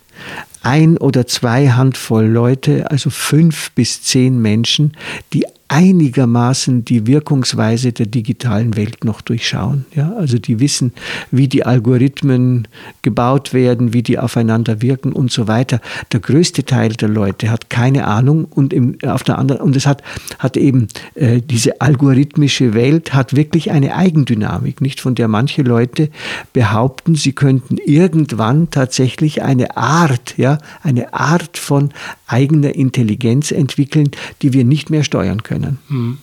ein 0.61 0.97
oder 0.97 1.27
zwei 1.27 1.69
Handvoll 1.69 2.25
Leute, 2.25 2.89
also 2.91 3.09
fünf 3.09 3.71
bis 3.71 4.01
zehn 4.01 4.41
Menschen, 4.41 4.93
die 5.33 5.45
einigermaßen 5.69 6.85
die 6.85 7.07
Wirkungsweise 7.07 7.93
der 7.93 8.05
digitalen 8.05 8.75
Welt 8.75 9.05
noch 9.05 9.21
durchschauen. 9.21 9.85
Ja, 9.95 10.13
also 10.13 10.37
die 10.37 10.59
wissen, 10.59 10.93
wie 11.31 11.47
die 11.47 11.65
Algorithmen 11.65 12.67
gebaut 13.01 13.53
werden, 13.53 13.93
wie 13.93 14.03
die 14.03 14.19
aufeinander 14.19 14.81
wirken 14.81 15.13
und 15.13 15.31
so 15.31 15.47
weiter. 15.47 15.81
Der 16.11 16.19
größte 16.19 16.65
Teil 16.65 16.89
der 16.89 17.09
Leute 17.09 17.49
hat 17.49 17.69
keine 17.69 18.05
Ahnung 18.05 18.45
und 18.45 18.73
im, 18.73 18.97
auf 19.05 19.23
der 19.23 19.39
anderen 19.39 19.61
und 19.61 19.75
es 19.75 19.87
hat, 19.87 20.03
hat 20.37 20.57
eben 20.57 20.89
äh, 21.15 21.41
diese 21.41 21.81
algorithmische 21.81 22.73
Welt 22.73 23.13
hat 23.13 23.35
wirklich 23.35 23.71
eine 23.71 23.95
Eigendynamik, 23.95 24.81
nicht 24.81 25.01
von 25.01 25.15
der 25.15 25.27
manche 25.27 25.63
Leute 25.63 26.09
behaupten, 26.51 27.15
sie 27.15 27.33
könnten 27.33 27.77
irgendwann 27.77 28.69
tatsächlich 28.69 29.41
eine 29.41 29.77
Art, 29.77 30.37
ja, 30.37 30.57
eine 30.83 31.13
Art 31.13 31.57
von 31.57 31.89
eigener 32.27 32.75
Intelligenz 32.75 33.51
entwickeln, 33.51 34.11
die 34.41 34.53
wir 34.53 34.65
nicht 34.65 34.89
mehr 34.89 35.03
steuern 35.03 35.41
können 35.43 35.62
können. 35.63 35.79
Mhm. 35.89 36.17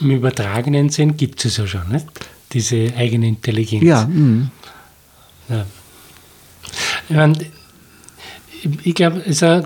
Im 0.00 0.10
übertragenen 0.10 0.88
Sinn 0.88 1.16
gibt 1.16 1.44
es 1.44 1.56
ja 1.56 1.66
schon, 1.66 1.88
nicht? 1.90 2.06
diese 2.54 2.92
eigene 2.96 3.28
Intelligenz. 3.28 3.84
Ja. 3.84 4.06
Mhm. 4.06 4.50
ja. 5.48 5.66
Ich 8.82 8.94
glaube, 8.94 9.22
also, 9.26 9.62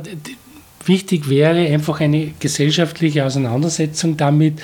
wichtig 0.87 1.29
wäre 1.29 1.69
einfach 1.69 2.01
eine 2.01 2.33
gesellschaftliche 2.41 3.25
Auseinandersetzung 3.25 4.17
damit. 4.17 4.61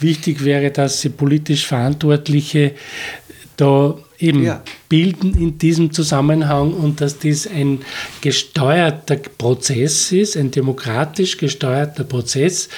Wichtig 0.00 0.44
wäre, 0.44 0.70
dass 0.70 1.00
sie 1.00 1.08
politisch 1.08 1.66
Verantwortliche 1.66 2.74
da 3.56 3.96
eben 4.18 4.42
ja. 4.42 4.62
bilden 4.88 5.34
in 5.34 5.58
diesem 5.58 5.92
Zusammenhang 5.92 6.72
und 6.72 7.00
dass 7.00 7.18
dies 7.18 7.46
ein 7.46 7.80
gesteuerter 8.20 9.16
Prozess 9.16 10.12
ist, 10.12 10.36
ein 10.36 10.50
demokratisch 10.50 11.36
gesteuerter 11.36 12.04
Prozess, 12.04 12.68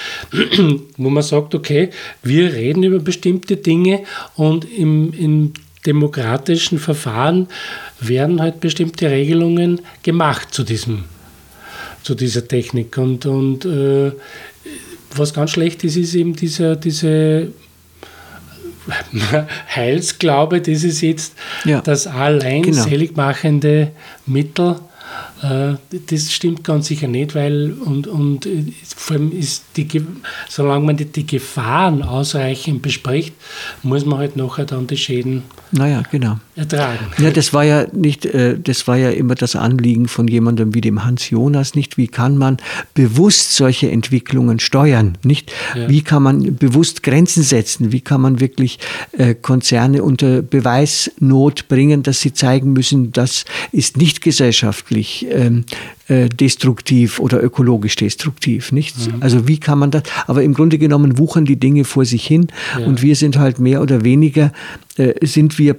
wo 0.97 1.09
man 1.09 1.23
sagt, 1.23 1.55
okay, 1.55 1.89
wir 2.23 2.53
reden 2.53 2.83
über 2.83 2.99
bestimmte 2.99 3.57
Dinge 3.57 4.03
und 4.35 4.65
im, 4.71 5.13
im 5.13 5.53
demokratischen 5.85 6.77
Verfahren 6.77 7.47
werden 7.99 8.39
halt 8.39 8.59
bestimmte 8.59 9.09
Regelungen 9.09 9.81
gemacht 10.03 10.53
zu 10.53 10.63
diesem 10.63 11.05
zu 12.03 12.15
dieser 12.15 12.47
Technik 12.47 12.97
und, 12.97 13.27
und 13.27 13.63
äh, 13.63 14.11
was 15.15 15.33
ganz 15.33 15.51
schlecht 15.51 15.83
ist, 15.83 15.97
ist 15.97 16.15
eben 16.15 16.35
dieser, 16.35 16.75
diese 16.75 17.49
Heilsglaube, 19.75 20.61
das 20.61 20.83
ist 20.83 21.01
jetzt 21.01 21.33
ja. 21.65 21.81
das 21.81 22.07
allein 22.07 22.63
genau. 22.63 22.83
seligmachende 22.83 23.91
Mittel 24.25 24.77
das 25.41 26.31
stimmt 26.31 26.63
ganz 26.63 26.87
sicher 26.87 27.07
nicht, 27.07 27.33
weil 27.33 27.73
und, 27.73 28.05
und 28.05 28.45
äh, 28.45 28.65
vor 28.95 29.15
allem 29.15 29.31
ist 29.31 29.63
die, 29.75 29.87
solange 30.47 30.85
man 30.85 30.97
die, 30.97 31.05
die 31.05 31.25
Gefahren 31.25 32.03
ausreichend 32.03 32.83
bespricht, 32.83 33.33
muss 33.81 34.05
man 34.05 34.19
halt 34.19 34.35
nachher 34.35 34.65
dann 34.65 34.85
die 34.85 34.97
Schäden 34.97 35.43
naja, 35.71 36.03
genau. 36.11 36.37
ertragen. 36.55 37.07
Ja, 37.17 37.31
das 37.31 37.53
war 37.53 37.63
ja 37.63 37.87
nicht, 37.91 38.25
äh, 38.25 38.59
das 38.59 38.87
war 38.87 38.97
ja 38.97 39.09
immer 39.09 39.33
das 39.33 39.55
Anliegen 39.55 40.07
von 40.07 40.27
jemandem 40.27 40.75
wie 40.75 40.81
dem 40.81 41.05
Hans 41.05 41.29
Jonas, 41.31 41.73
nicht? 41.73 41.97
Wie 41.97 42.07
kann 42.07 42.37
man 42.37 42.57
bewusst 42.93 43.55
solche 43.55 43.89
Entwicklungen 43.89 44.59
steuern, 44.59 45.17
nicht? 45.23 45.51
Ja. 45.75 45.89
Wie 45.89 46.03
kann 46.03 46.21
man 46.21 46.55
bewusst 46.55 47.01
Grenzen 47.01 47.41
setzen? 47.41 47.91
Wie 47.91 48.01
kann 48.01 48.21
man 48.21 48.39
wirklich 48.39 48.79
Konzerne 49.41 50.03
unter 50.03 50.41
Beweisnot 50.41 51.67
bringen, 51.67 52.03
dass 52.03 52.21
sie 52.21 52.33
zeigen 52.33 52.73
müssen, 52.73 53.11
das 53.11 53.45
ist 53.71 53.97
nicht 53.97 54.21
gesellschaftlich 54.21 55.25
ähm, 55.31 55.65
äh, 56.07 56.29
destruktiv 56.29 57.19
oder 57.19 57.41
ökologisch 57.43 57.95
destruktiv. 57.95 58.71
Nicht? 58.71 58.97
Mhm. 58.97 59.21
Also 59.21 59.47
wie 59.47 59.59
kann 59.59 59.79
man 59.79 59.91
das? 59.91 60.03
Aber 60.27 60.43
im 60.43 60.53
Grunde 60.53 60.77
genommen 60.77 61.17
wuchern 61.17 61.45
die 61.45 61.57
Dinge 61.57 61.83
vor 61.83 62.05
sich 62.05 62.25
hin 62.25 62.47
ja. 62.79 62.85
und 62.85 63.01
wir 63.01 63.15
sind 63.15 63.37
halt 63.37 63.59
mehr 63.59 63.81
oder 63.81 64.03
weniger, 64.03 64.51
äh, 64.97 65.13
sind 65.25 65.57
wir 65.57 65.75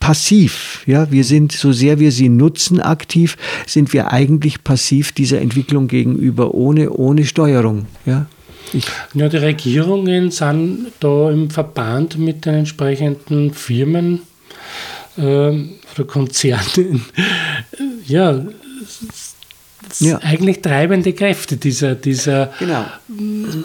passiv. 0.00 0.82
Ja, 0.86 1.10
wir 1.12 1.24
sind, 1.24 1.52
so 1.52 1.72
sehr 1.72 2.00
wir 2.00 2.10
sie 2.10 2.28
nutzen 2.28 2.80
aktiv, 2.80 3.36
sind 3.66 3.92
wir 3.92 4.12
eigentlich 4.12 4.64
passiv 4.64 5.12
dieser 5.12 5.40
Entwicklung 5.40 5.88
gegenüber, 5.88 6.54
ohne, 6.54 6.90
ohne 6.90 7.24
Steuerung. 7.24 7.86
Ja. 8.06 8.26
Ich 8.72 8.86
ja, 9.14 9.28
die 9.28 9.36
Regierungen 9.36 10.30
sind 10.30 10.92
da 11.00 11.30
im 11.30 11.50
Verband 11.50 12.18
mit 12.18 12.46
den 12.46 12.54
entsprechenden 12.54 13.52
Firmen 13.52 14.22
äh, 15.20 15.94
oder 15.94 16.04
Konzernen 16.06 17.04
ja, 18.06 18.44
ja. 19.98 20.18
eigentlich 20.22 20.62
treibende 20.62 21.12
Kräfte 21.12 21.56
dieser, 21.56 21.94
dieser 21.94 22.52
genau. 22.58 22.84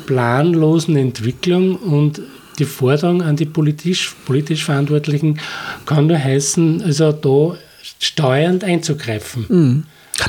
planlosen 0.06 0.96
Entwicklung 0.98 1.76
und 1.78 2.22
die 2.60 2.66
Forderung 2.66 3.22
an 3.22 3.36
die 3.36 3.46
politisch, 3.46 4.16
politisch 4.26 4.64
Verantwortlichen 4.64 5.40
kann 5.86 6.08
nur 6.08 6.18
heißen, 6.18 6.82
also 6.82 7.12
da 7.12 7.58
steuernd 8.00 8.64
einzugreifen. 8.64 9.46
Mhm. 9.50 9.84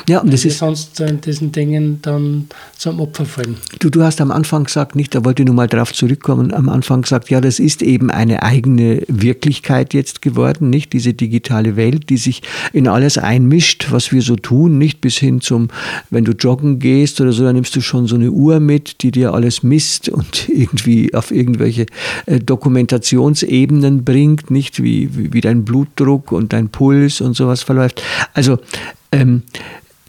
Ja, 0.08 0.20
und 0.20 0.32
das 0.32 0.44
ist 0.44 0.58
sonst 0.58 0.98
in 1.00 1.20
diesen 1.20 1.52
Dingen 1.52 2.00
dann 2.02 2.48
zum 2.76 3.00
Opfer 3.00 3.24
fallen. 3.24 3.56
Du, 3.78 3.88
du 3.88 4.02
hast 4.02 4.20
am 4.20 4.32
Anfang 4.32 4.64
gesagt, 4.64 4.96
nicht, 4.96 5.14
da 5.14 5.24
wollte 5.24 5.42
ich 5.42 5.46
nur 5.46 5.54
mal 5.54 5.68
drauf 5.68 5.92
zurückkommen, 5.92 6.52
am 6.52 6.68
Anfang 6.68 7.02
gesagt, 7.02 7.30
ja, 7.30 7.40
das 7.40 7.60
ist 7.60 7.82
eben 7.82 8.10
eine 8.10 8.42
eigene 8.42 9.02
Wirklichkeit 9.06 9.94
jetzt 9.94 10.22
geworden, 10.22 10.70
nicht 10.70 10.92
diese 10.92 11.14
digitale 11.14 11.76
Welt, 11.76 12.10
die 12.10 12.16
sich 12.16 12.42
in 12.72 12.88
alles 12.88 13.16
einmischt, 13.16 13.86
was 13.90 14.10
wir 14.10 14.22
so 14.22 14.34
tun, 14.34 14.78
nicht 14.78 15.00
bis 15.00 15.18
hin 15.18 15.40
zum, 15.40 15.68
wenn 16.10 16.24
du 16.24 16.32
joggen 16.32 16.80
gehst 16.80 17.20
oder 17.20 17.32
so, 17.32 17.44
dann 17.44 17.54
nimmst 17.54 17.76
du 17.76 17.80
schon 17.80 18.08
so 18.08 18.16
eine 18.16 18.30
Uhr 18.30 18.58
mit, 18.58 19.02
die 19.02 19.12
dir 19.12 19.34
alles 19.34 19.62
misst 19.62 20.08
und 20.08 20.48
irgendwie 20.48 21.14
auf 21.14 21.30
irgendwelche 21.30 21.86
äh, 22.26 22.40
Dokumentationsebenen 22.40 24.04
bringt, 24.04 24.50
nicht 24.50 24.82
wie, 24.82 25.16
wie, 25.16 25.32
wie 25.32 25.40
dein 25.40 25.64
Blutdruck 25.64 26.32
und 26.32 26.52
dein 26.52 26.70
Puls 26.70 27.20
und 27.20 27.34
sowas 27.34 27.62
verläuft. 27.62 28.02
Also 28.34 28.58
ähm, 29.16 29.42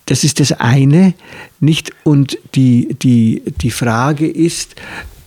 das 0.05 0.23
ist 0.23 0.39
das 0.39 0.53
eine, 0.53 1.13
nicht? 1.59 1.91
Und 2.03 2.37
die, 2.55 2.95
die, 3.01 3.43
die 3.61 3.71
Frage 3.71 4.27
ist, 4.27 4.75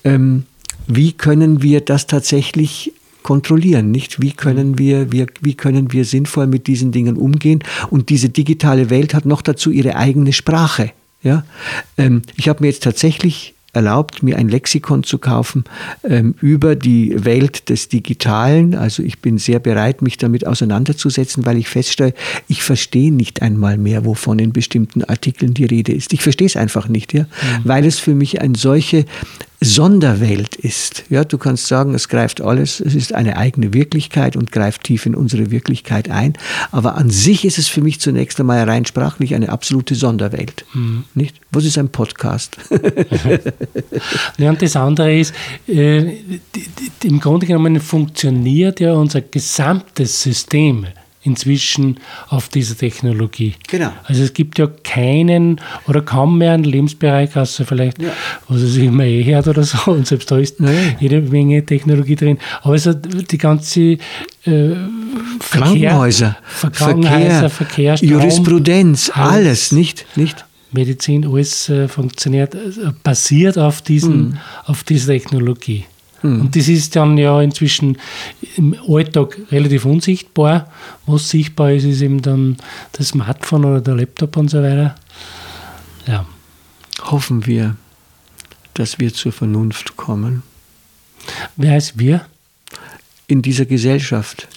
ähm, 0.04 0.44
wie 0.86 1.12
können 1.12 1.62
wir 1.62 1.80
das 1.80 2.06
tatsächlich 2.06 2.92
kontrollieren, 3.22 3.90
nicht? 3.90 4.22
Wie 4.22 4.32
können 4.32 4.78
wir, 4.78 5.12
wir, 5.12 5.26
wie 5.40 5.54
können 5.54 5.92
wir 5.92 6.04
sinnvoll 6.04 6.46
mit 6.46 6.66
diesen 6.66 6.92
Dingen 6.92 7.16
umgehen? 7.16 7.62
Und 7.90 8.08
diese 8.08 8.30
digitale 8.30 8.88
Welt 8.90 9.12
hat 9.12 9.26
noch 9.26 9.42
dazu 9.42 9.70
ihre 9.70 9.96
eigene 9.96 10.32
Sprache. 10.32 10.92
Ja? 11.22 11.44
Ähm, 11.98 12.22
ich 12.36 12.48
habe 12.48 12.62
mir 12.62 12.68
jetzt 12.68 12.82
tatsächlich 12.82 13.54
erlaubt, 13.72 14.22
mir 14.22 14.36
ein 14.36 14.48
Lexikon 14.48 15.02
zu 15.02 15.18
kaufen 15.18 15.64
ähm, 16.02 16.34
über 16.40 16.76
die 16.76 17.24
Welt 17.24 17.68
des 17.68 17.88
Digitalen. 17.88 18.74
Also 18.74 19.02
ich 19.02 19.20
bin 19.20 19.38
sehr 19.38 19.60
bereit, 19.60 20.02
mich 20.02 20.16
damit 20.16 20.46
auseinanderzusetzen, 20.46 21.46
weil 21.46 21.56
ich 21.56 21.68
feststelle, 21.68 22.14
ich 22.48 22.62
verstehe 22.62 23.12
nicht 23.12 23.42
einmal 23.42 23.78
mehr, 23.78 24.04
wovon 24.04 24.38
in 24.38 24.52
bestimmten 24.52 25.04
Artikeln 25.04 25.54
die 25.54 25.64
Rede 25.64 25.92
ist. 25.92 26.12
Ich 26.12 26.22
verstehe 26.22 26.46
es 26.46 26.56
einfach 26.56 26.88
nicht, 26.88 27.12
ja, 27.12 27.22
mhm. 27.22 27.26
weil 27.64 27.84
es 27.84 27.98
für 27.98 28.14
mich 28.14 28.40
eine 28.40 28.56
solche 28.56 29.04
Sonderwelt 29.62 30.56
ist. 30.56 31.04
Ja, 31.10 31.22
du 31.22 31.36
kannst 31.36 31.66
sagen, 31.66 31.94
es 31.94 32.08
greift 32.08 32.40
alles, 32.40 32.80
es 32.80 32.94
ist 32.94 33.14
eine 33.14 33.36
eigene 33.36 33.74
Wirklichkeit 33.74 34.34
und 34.34 34.52
greift 34.52 34.84
tief 34.84 35.04
in 35.04 35.14
unsere 35.14 35.50
Wirklichkeit 35.50 36.10
ein. 36.10 36.32
Aber 36.70 36.96
an 36.96 37.10
sich 37.10 37.44
ist 37.44 37.58
es 37.58 37.68
für 37.68 37.82
mich 37.82 38.00
zunächst 38.00 38.40
einmal 38.40 38.62
rein 38.64 38.86
sprachlich 38.86 39.34
eine 39.34 39.50
absolute 39.50 39.94
Sonderwelt. 39.94 40.64
Mhm. 40.72 41.04
Nicht? 41.14 41.36
Was 41.52 41.66
ist 41.66 41.76
ein 41.76 41.90
Podcast? 41.90 42.56
ja, 44.38 44.48
und 44.48 44.62
das 44.62 44.76
andere 44.76 45.18
ist, 45.18 45.34
äh, 45.68 46.16
im 47.02 47.20
Grunde 47.20 47.44
genommen 47.44 47.80
funktioniert 47.80 48.80
ja 48.80 48.94
unser 48.94 49.20
gesamtes 49.20 50.22
System 50.22 50.86
inzwischen 51.22 52.00
auf 52.28 52.48
dieser 52.48 52.76
Technologie. 52.76 53.54
Genau. 53.68 53.92
Also 54.04 54.22
es 54.22 54.32
gibt 54.32 54.58
ja 54.58 54.68
keinen 54.84 55.60
oder 55.86 56.00
kaum 56.00 56.38
mehr 56.38 56.52
einen 56.52 56.64
Lebensbereich, 56.64 57.36
außer 57.36 57.66
vielleicht, 57.66 58.00
ja. 58.00 58.10
was 58.48 58.62
es 58.62 58.76
immer 58.76 59.04
eh 59.04 59.22
hört 59.24 59.48
oder 59.48 59.62
so, 59.62 59.90
und 59.92 60.06
selbst 60.06 60.30
da 60.30 60.38
ist 60.38 60.60
nee. 60.60 60.96
jede 60.98 61.20
Menge 61.20 61.64
Technologie 61.64 62.16
drin. 62.16 62.38
Aber 62.62 62.72
also 62.72 62.94
die 62.94 63.38
ganze 63.38 63.80
äh, 63.80 63.98
Krankenhäuser, 65.40 66.38
Verkehr, 66.42 67.50
Verkehr, 67.50 67.96
Strom, 67.96 68.08
Jurisprudenz, 68.08 69.10
alles, 69.14 69.32
alles, 69.34 69.72
nicht? 69.72 70.06
nicht? 70.16 70.44
Medizin, 70.72 71.26
alles 71.26 71.68
äh, 71.68 71.88
funktioniert, 71.88 72.54
äh, 72.54 72.58
basiert 73.02 73.58
auf, 73.58 73.82
diesen, 73.82 74.28
mhm. 74.28 74.38
auf 74.64 74.84
dieser 74.84 75.12
Technologie. 75.12 75.84
Mhm. 76.22 76.40
Und 76.42 76.56
das 76.56 76.68
ist 76.68 76.96
dann 76.96 77.16
ja 77.18 77.40
inzwischen 77.40 77.98
im 78.56 78.76
Alltag 78.88 79.38
relativ 79.50 79.84
unsichtbar. 79.84 80.70
Was 81.06 81.30
sichtbar 81.30 81.72
ist, 81.72 81.84
ist 81.84 82.02
eben 82.02 82.22
dann 82.22 82.56
das 82.92 83.08
Smartphone 83.08 83.64
oder 83.64 83.80
der 83.80 83.96
Laptop 83.96 84.36
und 84.36 84.48
so 84.48 84.62
weiter. 84.62 84.94
Ja. 86.06 86.26
Hoffen 87.02 87.46
wir, 87.46 87.76
dass 88.74 88.98
wir 88.98 89.12
zur 89.14 89.32
Vernunft 89.32 89.96
kommen. 89.96 90.42
Wer 91.56 91.72
heißt 91.72 91.98
wir? 91.98 92.26
In 93.26 93.42
dieser 93.42 93.64
Gesellschaft. 93.64 94.48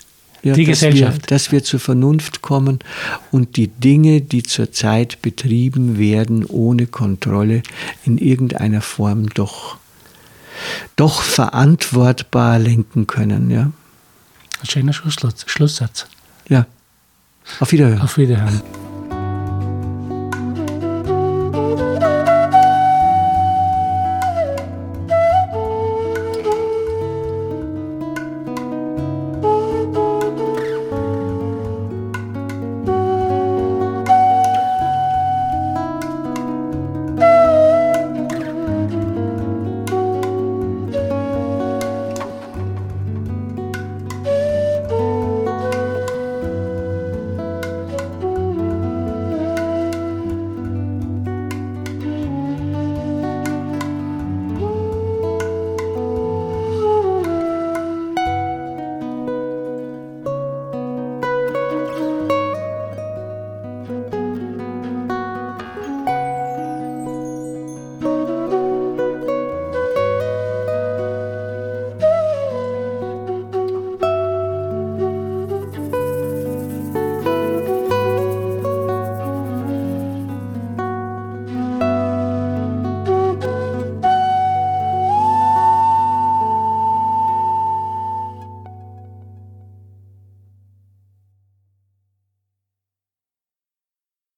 Ja, 0.43 0.53
die 0.53 0.65
dass 0.65 0.79
Gesellschaft. 0.79 1.21
Wir, 1.21 1.27
dass 1.27 1.51
wir 1.53 1.63
zur 1.63 1.79
Vernunft 1.79 2.41
kommen 2.41 2.79
und 3.31 3.55
die 3.55 3.67
Dinge, 3.67 4.19
die 4.19 4.43
zurzeit 4.43 5.21
betrieben 5.21 5.97
werden, 5.97 6.43
ohne 6.45 6.87
Kontrolle, 6.87 7.63
in 8.03 8.17
irgendeiner 8.17 8.81
Form 8.81 9.29
doch 9.29 9.77
doch 10.95 11.21
verantwortbar 11.21 12.59
lenken 12.59 13.07
können. 13.07 13.49
Ja. 13.49 13.71
Ein 14.61 14.69
schöner 14.69 14.93
Schlusssatz. 14.93 16.07
Ja. 16.47 16.65
Auf 17.59 17.71
Wiederhören. 17.71 18.01
Auf 18.01 18.17
Wiederhören. 18.17 18.61